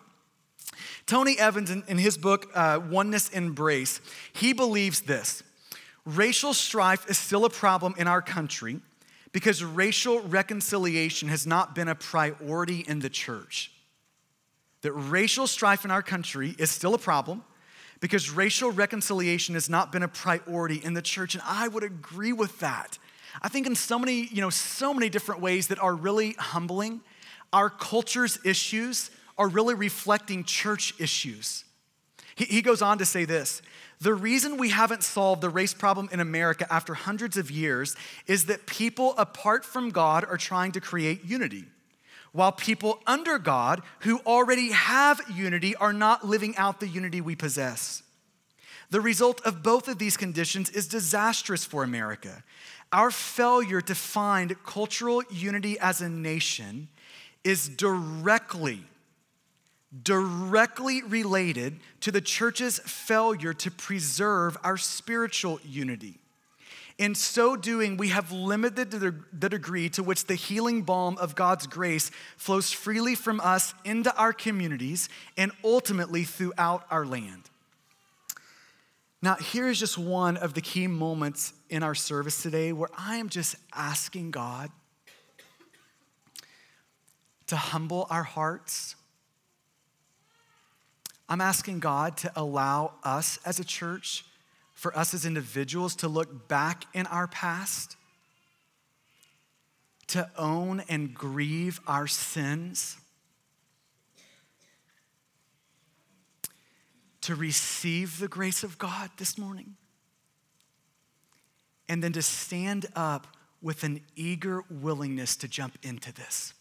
[1.05, 4.01] Tony Evans, in, in his book, uh, Oneness Embraced,
[4.33, 5.43] he believes this
[6.05, 8.79] racial strife is still a problem in our country
[9.35, 13.69] because racial reconciliation has not been a priority in the church
[14.79, 17.43] that racial strife in our country is still a problem
[17.99, 22.31] because racial reconciliation has not been a priority in the church and I would agree
[22.31, 22.97] with that.
[23.41, 27.01] I think in so many, you know, so many different ways that are really humbling.
[27.51, 31.65] Our culture's issues are really reflecting church issues.
[32.35, 33.61] He, he goes on to say this
[34.01, 37.95] the reason we haven't solved the race problem in America after hundreds of years
[38.27, 41.65] is that people apart from God are trying to create unity
[42.35, 47.33] while people under God who already have unity are not living out the unity we
[47.33, 48.03] possess.
[48.89, 52.43] The result of both of these conditions is disastrous for America.
[52.91, 56.89] Our failure to find cultural unity as a nation
[57.45, 58.83] is directly,
[60.03, 66.19] directly related to the church's failure to preserve our spiritual unity.
[66.97, 71.67] In so doing, we have limited the degree to which the healing balm of God's
[71.67, 77.49] grace flows freely from us into our communities and ultimately throughout our land.
[79.21, 83.17] Now, here is just one of the key moments in our service today where I
[83.17, 84.69] am just asking God
[87.47, 88.95] to humble our hearts.
[91.27, 94.25] I'm asking God to allow us as a church
[94.73, 97.95] for us as individuals to look back in our past,
[100.07, 102.97] to own and grieve our sins,
[107.21, 109.77] to receive the grace of God this morning,
[111.89, 113.27] and then to stand up
[113.61, 116.53] with an eager willingness to jump into this,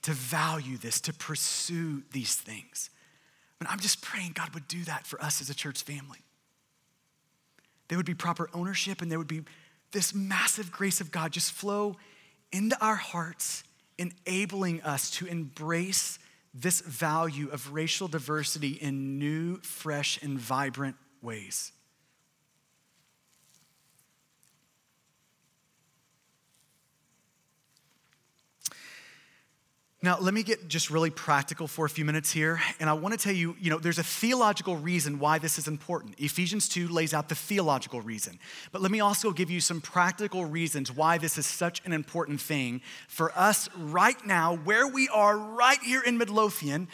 [0.00, 2.88] to value this, to pursue these things.
[3.60, 6.18] And I'm just praying God would do that for us as a church family.
[7.88, 9.42] There would be proper ownership, and there would be
[9.92, 11.96] this massive grace of God just flow
[12.52, 13.64] into our hearts,
[13.98, 16.18] enabling us to embrace
[16.54, 21.72] this value of racial diversity in new, fresh, and vibrant ways.
[30.02, 32.58] Now, let me get just really practical for a few minutes here.
[32.80, 35.68] And I want to tell you, you know, there's a theological reason why this is
[35.68, 36.14] important.
[36.18, 38.38] Ephesians 2 lays out the theological reason.
[38.72, 42.40] But let me also give you some practical reasons why this is such an important
[42.40, 46.88] thing for us right now, where we are right here in Midlothian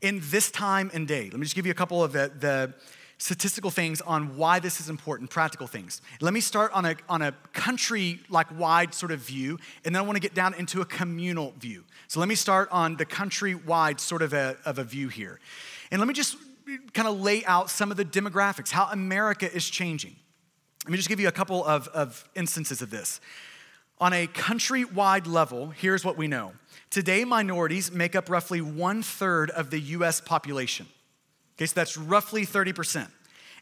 [0.00, 1.24] in this time and day.
[1.24, 2.74] Let me just give you a couple of the, the
[3.22, 6.02] statistical things on why this is important, practical things.
[6.20, 10.02] Let me start on a, on a country like wide sort of view, and then
[10.02, 11.84] I want to get down into a communal view.
[12.08, 15.38] So let me start on the country wide sort of a, of a view here.
[15.92, 16.36] And let me just
[16.94, 20.16] kind of lay out some of the demographics, how America is changing.
[20.84, 23.20] Let me just give you a couple of, of instances of this.
[24.00, 26.54] On a countrywide level, here's what we know.
[26.90, 30.88] Today, minorities make up roughly one third of the US population.
[31.56, 33.08] Okay, so that's roughly 30%.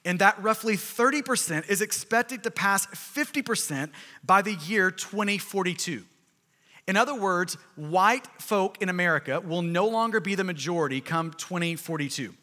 [0.04, 3.90] And that roughly 30% is expected to pass 50%
[4.24, 6.04] by the year 2042.
[6.88, 12.34] In other words, white folk in America will no longer be the majority come 2042.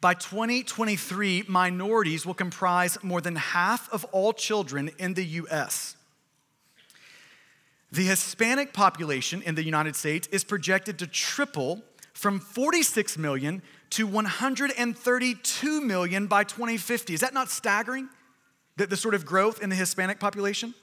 [0.00, 5.96] By 2023, minorities will comprise more than half of all children in the US.
[7.92, 11.82] The Hispanic population in the United States is projected to triple
[12.14, 13.62] from 46 million
[13.92, 17.14] to 132 million by 2050.
[17.14, 18.08] Is that not staggering?
[18.76, 20.74] The, the sort of growth in the Hispanic population?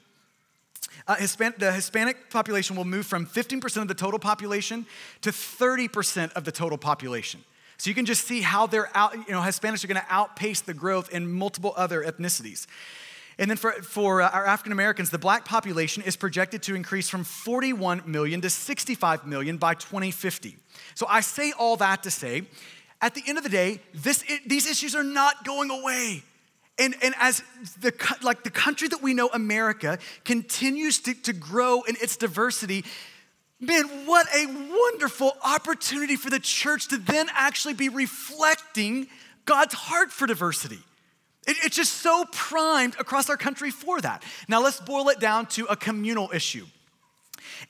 [1.08, 4.86] Uh, Hispan- the Hispanic population will move from 15% of the total population
[5.22, 7.42] to 30% of the total population.
[7.78, 10.74] So you can just see how they're out, you know, Hispanics are gonna outpace the
[10.74, 12.66] growth in multiple other ethnicities.
[13.38, 17.08] And then for, for uh, our African Americans, the black population is projected to increase
[17.08, 20.56] from 41 million to 65 million by 2050.
[20.94, 22.42] So I say all that to say,
[23.00, 26.22] at the end of the day, this, it, these issues are not going away.
[26.78, 27.42] And, and as
[27.80, 27.92] the,
[28.22, 32.84] like the country that we know, America, continues to, to grow in its diversity,
[33.60, 39.08] man, what a wonderful opportunity for the church to then actually be reflecting
[39.44, 40.78] God's heart for diversity.
[41.46, 44.22] It, it's just so primed across our country for that.
[44.48, 46.66] Now, let's boil it down to a communal issue.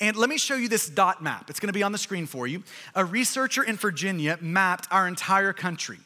[0.00, 1.50] And let me show you this dot map.
[1.50, 2.62] It's gonna be on the screen for you.
[2.94, 5.98] A researcher in Virginia mapped our entire country.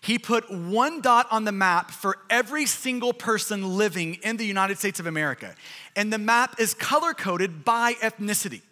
[0.00, 4.78] He put one dot on the map for every single person living in the United
[4.78, 5.54] States of America.
[5.94, 8.62] And the map is color coded by ethnicity.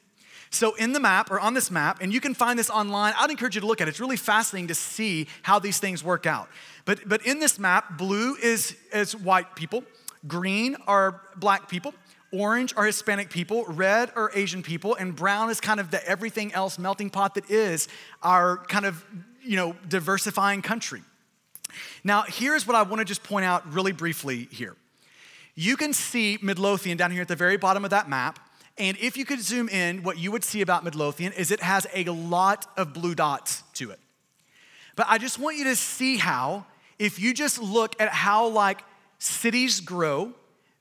[0.52, 3.30] So, in the map or on this map, and you can find this online, I'd
[3.30, 3.90] encourage you to look at it.
[3.90, 6.48] It's really fascinating to see how these things work out.
[6.84, 9.84] But, but in this map, blue is, is white people,
[10.26, 11.94] green are black people,
[12.32, 16.52] orange are Hispanic people, red are Asian people, and brown is kind of the everything
[16.54, 17.88] else melting pot that is
[18.22, 19.04] our kind of,
[19.42, 21.02] you know, diversifying country.
[22.04, 24.76] Now, here's what I want to just point out really briefly here.
[25.54, 28.38] You can see Midlothian down here at the very bottom of that map.
[28.78, 31.86] And if you could zoom in, what you would see about Midlothian is it has
[31.94, 34.00] a lot of blue dots to it.
[34.96, 36.64] But I just want you to see how,
[36.98, 38.82] if you just look at how like
[39.18, 40.32] cities grow,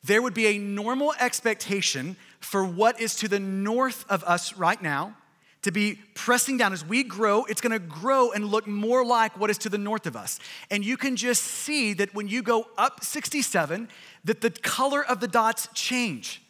[0.04, 4.82] there would be a normal expectation for what is to the north of us right
[4.82, 5.16] now
[5.62, 6.72] to be pressing down.
[6.72, 10.06] As we grow, it's gonna grow and look more like what is to the north
[10.06, 10.40] of us.
[10.72, 13.90] And you can just see that when you go up 67,
[14.24, 16.42] that the color of the dots change,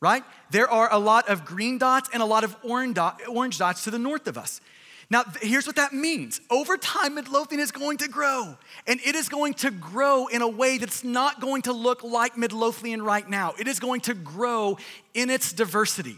[0.00, 0.24] right?
[0.50, 3.98] There are a lot of green dots and a lot of orange, dots to the
[3.98, 4.60] north of us.
[5.08, 6.40] Now, here's what that means.
[6.50, 8.56] Over time, Midlothian is going to grow,
[8.88, 12.36] and it is going to grow in a way that's not going to look like
[12.36, 13.54] Midlothian right now.
[13.58, 14.78] It is going to grow
[15.14, 16.16] in its diversity.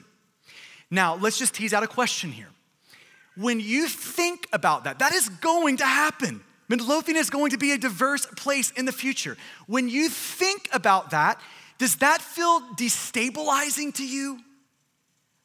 [0.91, 2.49] Now, let's just tease out a question here.
[3.37, 6.41] When you think about that, that is going to happen.
[6.69, 9.37] Midlothian is going to be a diverse place in the future.
[9.67, 11.41] When you think about that,
[11.77, 14.41] does that feel destabilizing to you?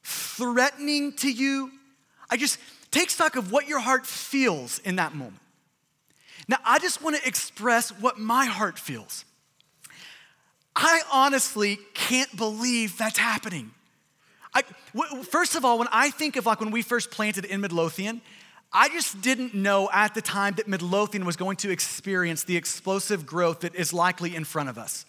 [0.01, 1.71] Threatening to you?
[2.29, 2.57] I just
[2.93, 5.39] take stock of what your heart feels in that moment.
[6.47, 9.25] Now, I just want to express what my heart feels.
[10.75, 13.71] I honestly can't believe that's happening.
[14.53, 14.63] I,
[14.95, 18.21] w- first of all, when I think of like when we first planted in Midlothian,
[18.71, 23.25] I just didn't know at the time that Midlothian was going to experience the explosive
[23.25, 25.05] growth that is likely in front of us.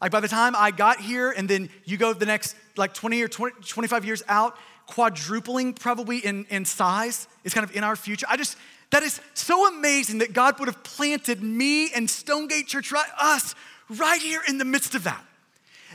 [0.00, 3.22] Like by the time I got here, and then you go the next like 20
[3.22, 4.56] or 20, 25 years out,
[4.86, 8.26] quadrupling probably in, in size is kind of in our future.
[8.28, 8.56] I just,
[8.90, 13.54] that is so amazing that God would have planted me and Stonegate Church, right, us,
[13.88, 15.24] right here in the midst of that.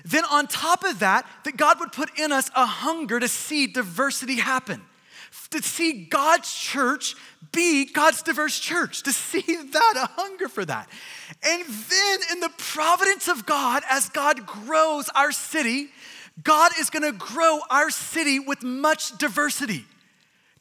[0.06, 3.68] Then, on top of that, that God would put in us a hunger to see
[3.68, 4.82] diversity happen,
[5.50, 7.16] to see God's church
[7.52, 10.90] be God's diverse church, to see that, a hunger for that.
[11.44, 15.90] And then, in the providence of God, as God grows our city,
[16.44, 19.86] God is gonna grow our city with much diversity.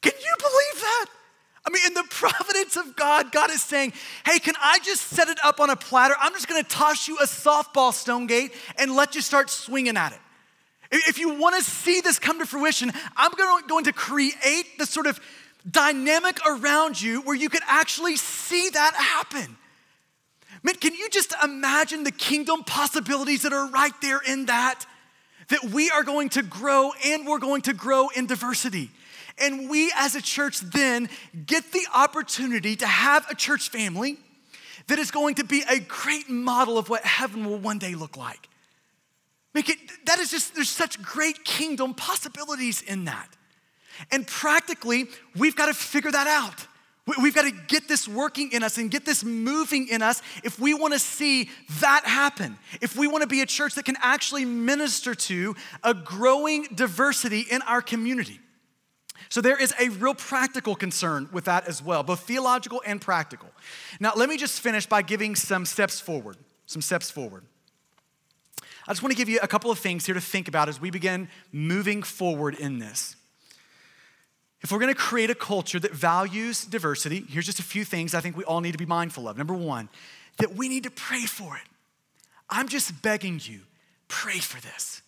[0.01, 1.05] Can you believe that?
[1.65, 3.93] I mean, in the providence of God, God is saying,
[4.25, 6.15] hey, can I just set it up on a platter?
[6.19, 10.19] I'm just gonna toss you a softball, Stonegate, and let you start swinging at it.
[10.89, 13.31] If you wanna see this come to fruition, I'm
[13.67, 15.19] going to create the sort of
[15.69, 19.57] dynamic around you where you can actually see that happen.
[20.63, 24.85] Man, can you just imagine the kingdom possibilities that are right there in that?
[25.49, 28.91] That we are going to grow and we're going to grow in diversity.
[29.39, 31.09] And we as a church then
[31.45, 34.17] get the opportunity to have a church family
[34.87, 38.17] that is going to be a great model of what heaven will one day look
[38.17, 38.49] like.
[39.53, 43.27] Make it, that is just, there's such great kingdom possibilities in that.
[44.11, 46.67] And practically, we've got to figure that out.
[47.21, 50.59] We've got to get this working in us and get this moving in us if
[50.59, 51.49] we want to see
[51.79, 52.57] that happen.
[52.81, 57.45] If we want to be a church that can actually minister to a growing diversity
[57.49, 58.39] in our community.
[59.29, 63.49] So there is a real practical concern with that as well, both theological and practical.
[63.99, 66.37] Now, let me just finish by giving some steps forward.
[66.65, 67.43] Some steps forward.
[68.87, 70.79] I just want to give you a couple of things here to think about as
[70.79, 73.16] we begin moving forward in this.
[74.67, 78.19] If we're to create a culture that values diversity, here's just a few things I
[78.19, 79.37] think we all need to be mindful of.
[79.37, 79.87] Number one,
[80.39, 81.63] that we need to pray for it.
[82.49, 83.61] I'm just begging you,
[84.09, 85.01] pray for this.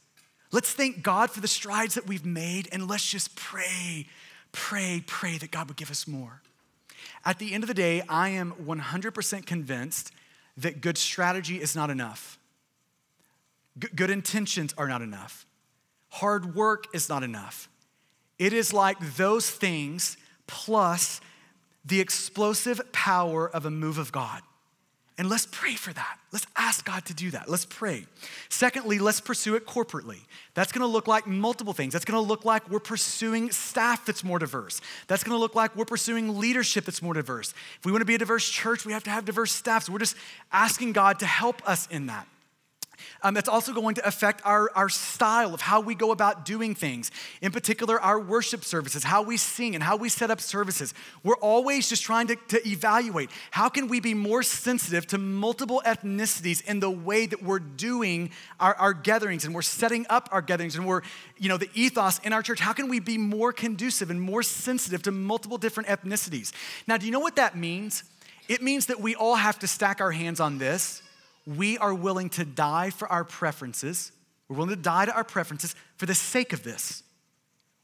[0.53, 4.07] Let's thank God for the strides that we've made and let's just pray,
[4.53, 6.41] pray, pray that God would give us more.
[7.25, 10.13] At the end of the day, I am 100% convinced
[10.55, 12.39] that good strategy is not enough.
[13.77, 15.45] G- good intentions are not enough.
[16.11, 17.67] Hard work is not enough.
[18.39, 20.17] It is like those things
[20.47, 21.21] plus
[21.85, 24.41] the explosive power of a move of God.
[25.17, 26.17] And let's pray for that.
[26.31, 27.49] Let's ask God to do that.
[27.49, 28.05] Let's pray.
[28.47, 30.21] Secondly, let's pursue it corporately.
[30.53, 31.91] That's gonna look like multiple things.
[31.91, 34.79] That's gonna look like we're pursuing staff that's more diverse.
[35.07, 37.53] That's gonna look like we're pursuing leadership that's more diverse.
[37.79, 39.83] If we wanna be a diverse church, we have to have diverse staff.
[39.83, 40.15] So we're just
[40.53, 42.25] asking God to help us in that.
[43.21, 46.75] Um, it's also going to affect our, our style of how we go about doing
[46.75, 47.11] things.
[47.41, 50.93] In particular, our worship services, how we sing and how we set up services.
[51.23, 55.81] We're always just trying to, to evaluate how can we be more sensitive to multiple
[55.85, 60.41] ethnicities in the way that we're doing our, our gatherings and we're setting up our
[60.41, 61.01] gatherings and we're,
[61.37, 62.59] you know, the ethos in our church.
[62.59, 66.53] How can we be more conducive and more sensitive to multiple different ethnicities?
[66.87, 68.03] Now, do you know what that means?
[68.47, 71.03] It means that we all have to stack our hands on this
[71.57, 74.11] we are willing to die for our preferences.
[74.47, 77.03] We're willing to die to our preferences for the sake of this.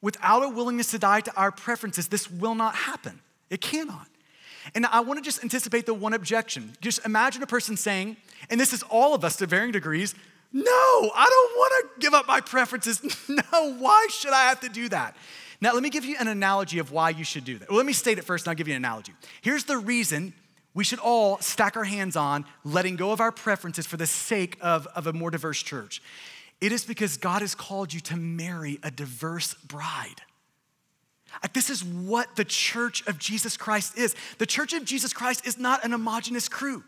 [0.01, 3.19] Without a willingness to die to our preferences, this will not happen.
[3.49, 4.07] It cannot.
[4.75, 6.73] And I want to just anticipate the one objection.
[6.81, 8.17] Just imagine a person saying,
[8.49, 10.13] and this is all of us to varying degrees,
[10.53, 13.01] no, I don't want to give up my preferences.
[13.29, 15.15] no, why should I have to do that?
[15.59, 17.69] Now, let me give you an analogy of why you should do that.
[17.69, 19.13] Well, let me state it first and I'll give you an analogy.
[19.41, 20.33] Here's the reason
[20.75, 24.57] we should all stack our hands on letting go of our preferences for the sake
[24.61, 26.03] of, of a more diverse church.
[26.61, 30.21] It is because God has called you to marry a diverse bride.
[31.41, 34.15] Uh, this is what the church of Jesus Christ is.
[34.37, 36.83] The church of Jesus Christ is not an homogenous crew.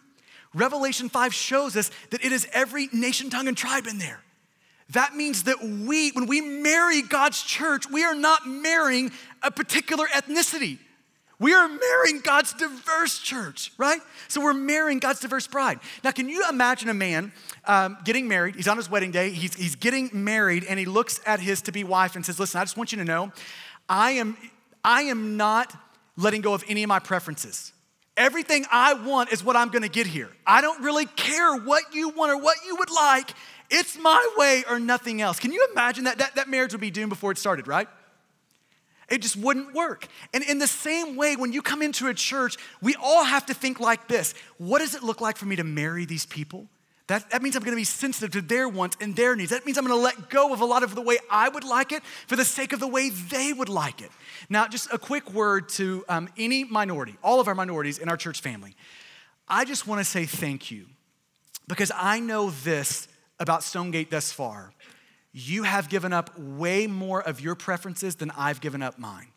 [0.53, 4.21] Revelation 5 shows us that it is every nation, tongue, and tribe in there.
[4.91, 9.11] That means that we, when we marry God's church, we are not marrying
[9.43, 10.79] a particular ethnicity.
[11.39, 13.99] We are marrying God's diverse church, right?
[14.27, 15.79] So we're marrying God's diverse bride.
[16.03, 17.31] Now, can you imagine a man
[17.65, 18.55] um, getting married?
[18.55, 21.71] He's on his wedding day, he's, he's getting married, and he looks at his to
[21.71, 23.31] be wife and says, Listen, I just want you to know,
[23.87, 24.35] I am,
[24.83, 25.73] I am not
[26.15, 27.71] letting go of any of my preferences.
[28.15, 30.31] Everything I want is what I'm gonna get here.
[30.45, 33.29] I don't really care what you want or what you would like.
[33.69, 35.39] It's my way or nothing else.
[35.39, 36.17] Can you imagine that?
[36.17, 37.87] That, that marriage would be doomed before it started, right?
[39.09, 40.07] It just wouldn't work.
[40.33, 43.53] And in the same way, when you come into a church, we all have to
[43.53, 46.67] think like this What does it look like for me to marry these people?
[47.07, 49.51] That, that means I'm gonna be sensitive to their wants and their needs.
[49.51, 51.93] That means I'm gonna let go of a lot of the way I would like
[51.93, 54.11] it for the sake of the way they would like it.
[54.49, 58.17] Now, just a quick word to um, any minority, all of our minorities in our
[58.17, 58.75] church family.
[59.47, 60.85] I just wanna say thank you
[61.69, 63.07] because I know this
[63.39, 64.73] about Stonegate thus far
[65.33, 69.27] you have given up way more of your preferences than I've given up mine.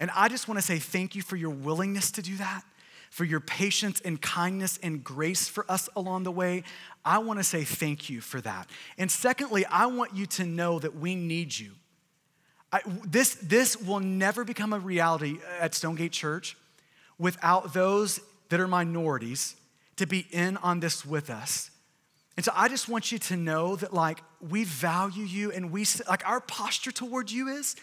[0.00, 2.62] And I just want to say thank you for your willingness to do that,
[3.10, 6.64] for your patience and kindness and grace for us along the way.
[7.04, 8.68] I want to say thank you for that.
[8.98, 11.72] And secondly, I want you to know that we need you.
[12.72, 16.56] I, this, this will never become a reality at Stonegate Church
[17.18, 19.54] without those that are minorities
[19.96, 21.70] to be in on this with us
[22.36, 25.86] and so I just want you to know that, like, we value you and we,
[26.08, 27.76] like, our posture toward you is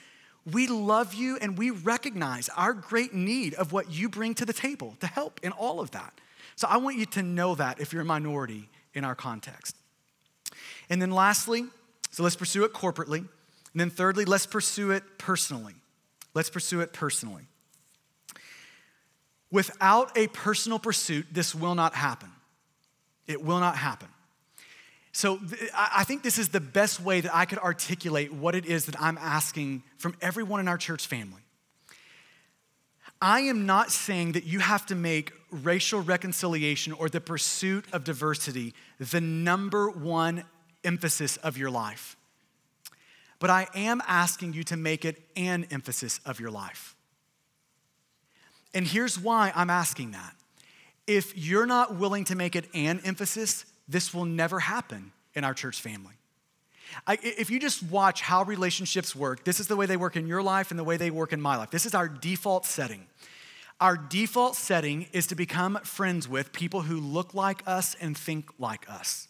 [0.51, 4.53] we love you and we recognize our great need of what you bring to the
[4.53, 6.13] table to help in all of that.
[6.55, 9.75] So I want you to know that if you're a minority in our context.
[10.89, 11.65] And then lastly,
[12.09, 13.19] so let's pursue it corporately.
[13.19, 15.75] And then thirdly, let's pursue it personally.
[16.33, 17.43] Let's pursue it personally.
[19.49, 22.31] Without a personal pursuit, this will not happen.
[23.27, 24.09] It will not happen.
[25.13, 25.39] So
[25.75, 29.01] I think this is the best way that I could articulate what it is that
[29.01, 31.41] I'm asking from everyone in our church family.
[33.21, 38.03] I am not saying that you have to make racial reconciliation or the pursuit of
[38.03, 40.43] diversity the number one
[40.83, 42.15] emphasis of your life.
[43.37, 46.95] But I am asking you to make it an emphasis of your life.
[48.73, 50.35] And here's why I'm asking that.
[51.05, 55.53] If you're not willing to make it an emphasis, this will never happen in our
[55.53, 56.13] church family.
[57.07, 60.27] I, if you just watch how relationships work, this is the way they work in
[60.27, 61.71] your life and the way they work in my life.
[61.71, 63.05] This is our default setting.
[63.79, 68.49] Our default setting is to become friends with people who look like us and think
[68.59, 69.27] like us.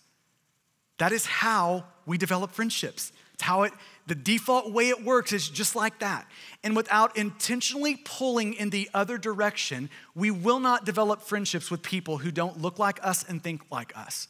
[0.98, 3.12] That is how we develop friendships.
[3.34, 3.74] It's how it,
[4.08, 6.28] the default way it works is just like that.
[6.64, 12.18] And without intentionally pulling in the other direction, we will not develop friendships with people
[12.18, 14.28] who don't look like us and think like us.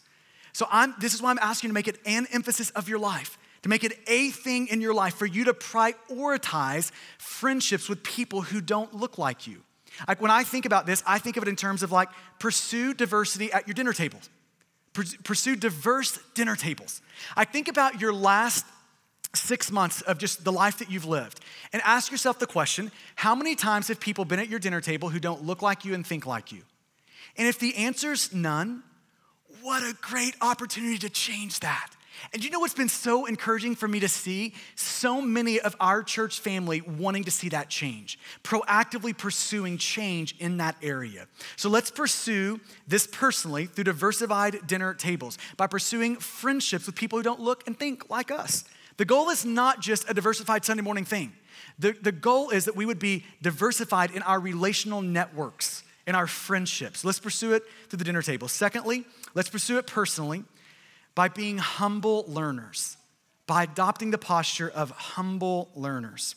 [0.54, 3.00] So I'm, this is why I'm asking you to make it an emphasis of your
[3.00, 8.04] life, to make it a thing in your life for you to prioritize friendships with
[8.04, 9.64] people who don't look like you.
[10.08, 12.94] Like when I think about this, I think of it in terms of like pursue
[12.94, 14.30] diversity at your dinner tables.
[14.94, 17.02] Pursue diverse dinner tables.
[17.38, 18.66] I think about your last
[19.34, 21.40] six months of just the life that you've lived
[21.72, 25.08] and ask yourself the question how many times have people been at your dinner table
[25.08, 26.64] who don't look like you and think like you?
[27.38, 28.84] And if the answer's none,
[29.62, 31.92] what a great opportunity to change that.
[32.34, 34.54] And you know what's been so encouraging for me to see?
[34.76, 40.58] So many of our church family wanting to see that change, proactively pursuing change in
[40.58, 41.28] that area.
[41.56, 47.24] So let's pursue this personally through diversified dinner tables by pursuing friendships with people who
[47.24, 48.66] don't look and think like us.
[48.98, 51.34] The goal is not just a diversified Sunday morning thing.
[51.80, 56.28] The, the goal is that we would be diversified in our relational networks, in our
[56.28, 57.06] friendships.
[57.06, 58.48] Let's pursue it through the dinner table.
[58.48, 60.44] Secondly, let's pursue it personally
[61.16, 62.98] by being humble learners,
[63.48, 66.36] by adopting the posture of humble learners.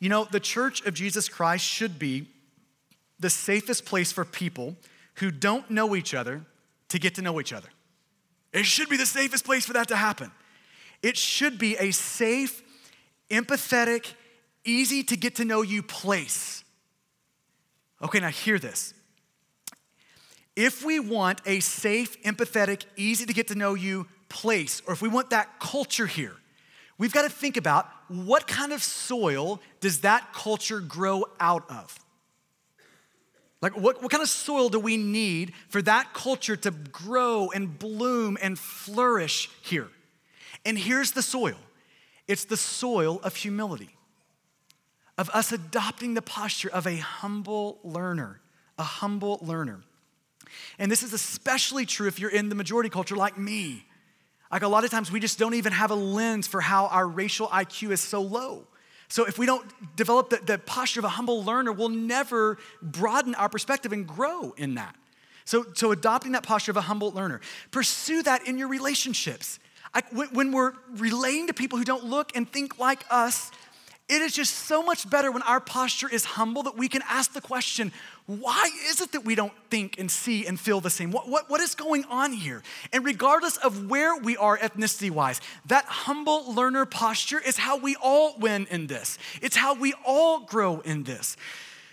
[0.00, 2.28] You know, the church of Jesus Christ should be
[3.18, 4.76] the safest place for people
[5.16, 6.42] who don't know each other
[6.88, 7.68] to get to know each other.
[8.52, 10.30] It should be the safest place for that to happen.
[11.02, 12.62] It should be a safe,
[13.30, 14.12] empathetic,
[14.64, 16.63] easy to get to know you place.
[18.02, 18.94] Okay, now hear this.
[20.56, 25.02] If we want a safe, empathetic, easy to get to know you place, or if
[25.02, 26.34] we want that culture here,
[26.98, 31.98] we've got to think about what kind of soil does that culture grow out of?
[33.60, 37.78] Like, what, what kind of soil do we need for that culture to grow and
[37.78, 39.88] bloom and flourish here?
[40.66, 41.56] And here's the soil
[42.28, 43.96] it's the soil of humility,
[45.16, 48.40] of us adopting the posture of a humble learner,
[48.78, 49.80] a humble learner.
[50.78, 53.84] And this is especially true if you're in the majority culture like me.
[54.50, 57.06] Like a lot of times, we just don't even have a lens for how our
[57.06, 58.66] racial IQ is so low.
[59.08, 63.34] So, if we don't develop the, the posture of a humble learner, we'll never broaden
[63.34, 64.96] our perspective and grow in that.
[65.44, 67.40] So, so adopting that posture of a humble learner,
[67.70, 69.58] pursue that in your relationships.
[69.92, 73.52] I, when we're relating to people who don't look and think like us,
[74.08, 77.32] it is just so much better when our posture is humble that we can ask
[77.32, 77.92] the question
[78.26, 81.10] why is it that we don't think and see and feel the same?
[81.10, 82.62] What, what, what is going on here?
[82.90, 87.96] And regardless of where we are ethnicity wise, that humble learner posture is how we
[87.96, 89.18] all win in this.
[89.42, 91.36] It's how we all grow in this.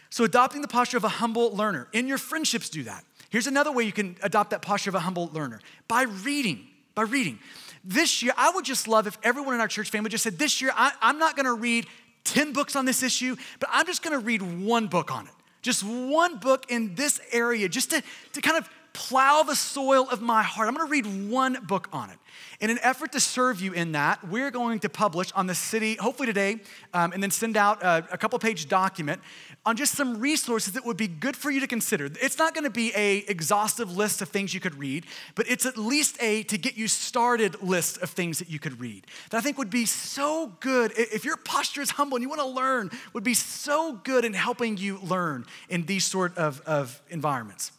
[0.09, 3.03] So, adopting the posture of a humble learner, in your friendships, do that.
[3.30, 5.59] Here's another way you can adopt that posture of a humble learner
[5.89, 6.68] by reading.
[6.95, 7.39] By reading.
[7.84, 10.62] This year, I would just love if everyone in our church family just said, This
[10.62, 11.88] year, I, am not gonna read
[12.24, 15.34] 10 books on this issue, but I'm just gonna read one book on it.
[15.62, 18.02] Just one book in this area, just to,
[18.34, 20.68] to kind of plow the soil of my heart.
[20.68, 22.18] I'm gonna read one book on it.
[22.60, 25.96] In an effort to serve you in that, we're going to publish on the city,
[25.96, 26.60] hopefully today,
[26.94, 29.20] um, and then send out a, a couple page document
[29.66, 32.06] on just some resources that would be good for you to consider.
[32.22, 35.78] It's not gonna be a exhaustive list of things you could read, but it's at
[35.78, 39.42] least a to get you started list of things that you could read that I
[39.42, 43.24] think would be so good if your posture is humble and you wanna learn, would
[43.24, 47.72] be so good in helping you learn in these sort of, of environments.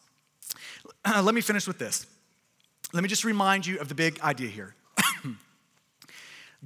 [1.23, 2.07] Let me finish with this.
[2.93, 4.75] Let me just remind you of the big idea here.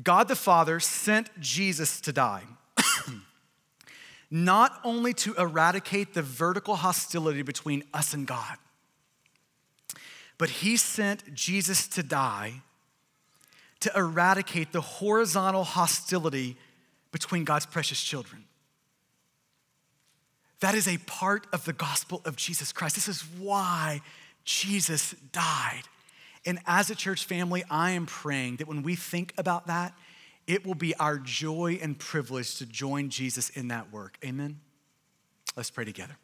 [0.03, 2.43] God the Father sent Jesus to die
[4.30, 8.57] not only to eradicate the vertical hostility between us and God,
[10.39, 12.62] but he sent Jesus to die
[13.80, 16.57] to eradicate the horizontal hostility
[17.12, 18.45] between God's precious children.
[20.61, 22.95] That is a part of the gospel of Jesus Christ.
[22.95, 24.01] This is why
[24.47, 25.82] Jesus died.
[26.47, 29.92] And as a church family, I am praying that when we think about that,
[30.47, 34.16] it will be our joy and privilege to join Jesus in that work.
[34.24, 34.61] Amen.
[35.57, 36.16] Let's pray together.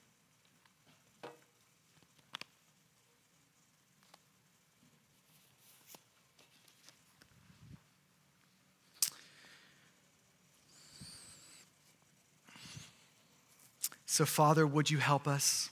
[14.06, 15.70] So, Father, would you help us?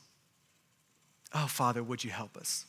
[1.32, 2.66] Oh, Father, would you help us?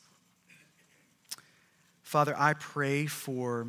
[2.04, 3.68] Father, I pray for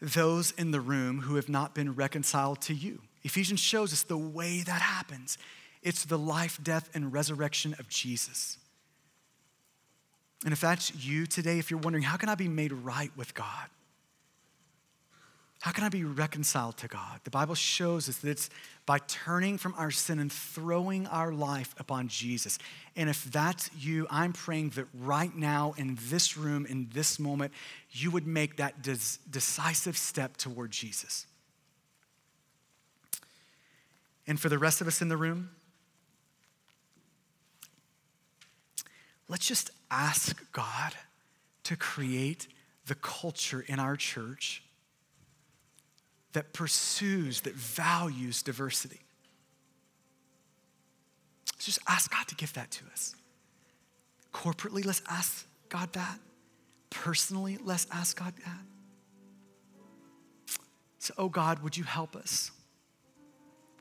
[0.00, 3.00] those in the room who have not been reconciled to you.
[3.24, 5.38] Ephesians shows us the way that happens
[5.82, 8.58] it's the life, death, and resurrection of Jesus.
[10.44, 13.34] And if that's you today, if you're wondering, how can I be made right with
[13.34, 13.68] God?
[15.66, 17.18] How can I be reconciled to God?
[17.24, 18.50] The Bible shows us that it's
[18.86, 22.60] by turning from our sin and throwing our life upon Jesus.
[22.94, 27.52] And if that's you, I'm praying that right now in this room, in this moment,
[27.90, 31.26] you would make that des- decisive step toward Jesus.
[34.28, 35.50] And for the rest of us in the room,
[39.28, 40.92] let's just ask God
[41.64, 42.46] to create
[42.86, 44.62] the culture in our church
[46.36, 49.00] that pursues, that values diversity.
[51.54, 53.16] Let's just ask God to give that to us.
[54.34, 56.18] Corporately, let's ask God that.
[56.90, 60.58] Personally, let's ask God that.
[60.98, 62.50] So, oh God, would you help us?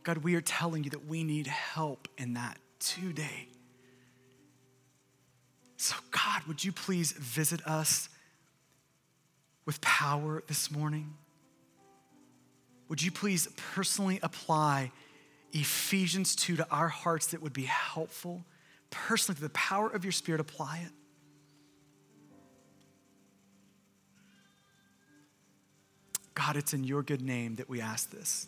[0.04, 3.50] God, we are telling you that we need help in that today.
[5.76, 8.08] So, God, would you please visit us
[9.66, 11.16] with power this morning?
[12.90, 14.92] Would you please personally apply
[15.54, 18.46] Ephesians 2 to our hearts that would be helpful?
[18.92, 20.92] Personally, through the power of your Spirit, apply it.
[26.36, 28.48] God, it's in your good name that we ask this.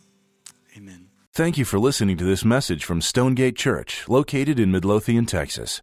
[0.75, 1.07] Amen.
[1.33, 5.81] Thank you for listening to this message from Stonegate Church, located in Midlothian, Texas.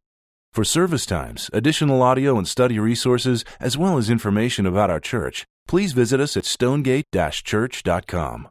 [0.53, 5.45] For service times, additional audio and study resources, as well as information about our church,
[5.67, 8.49] please visit us at stonegate-church.com.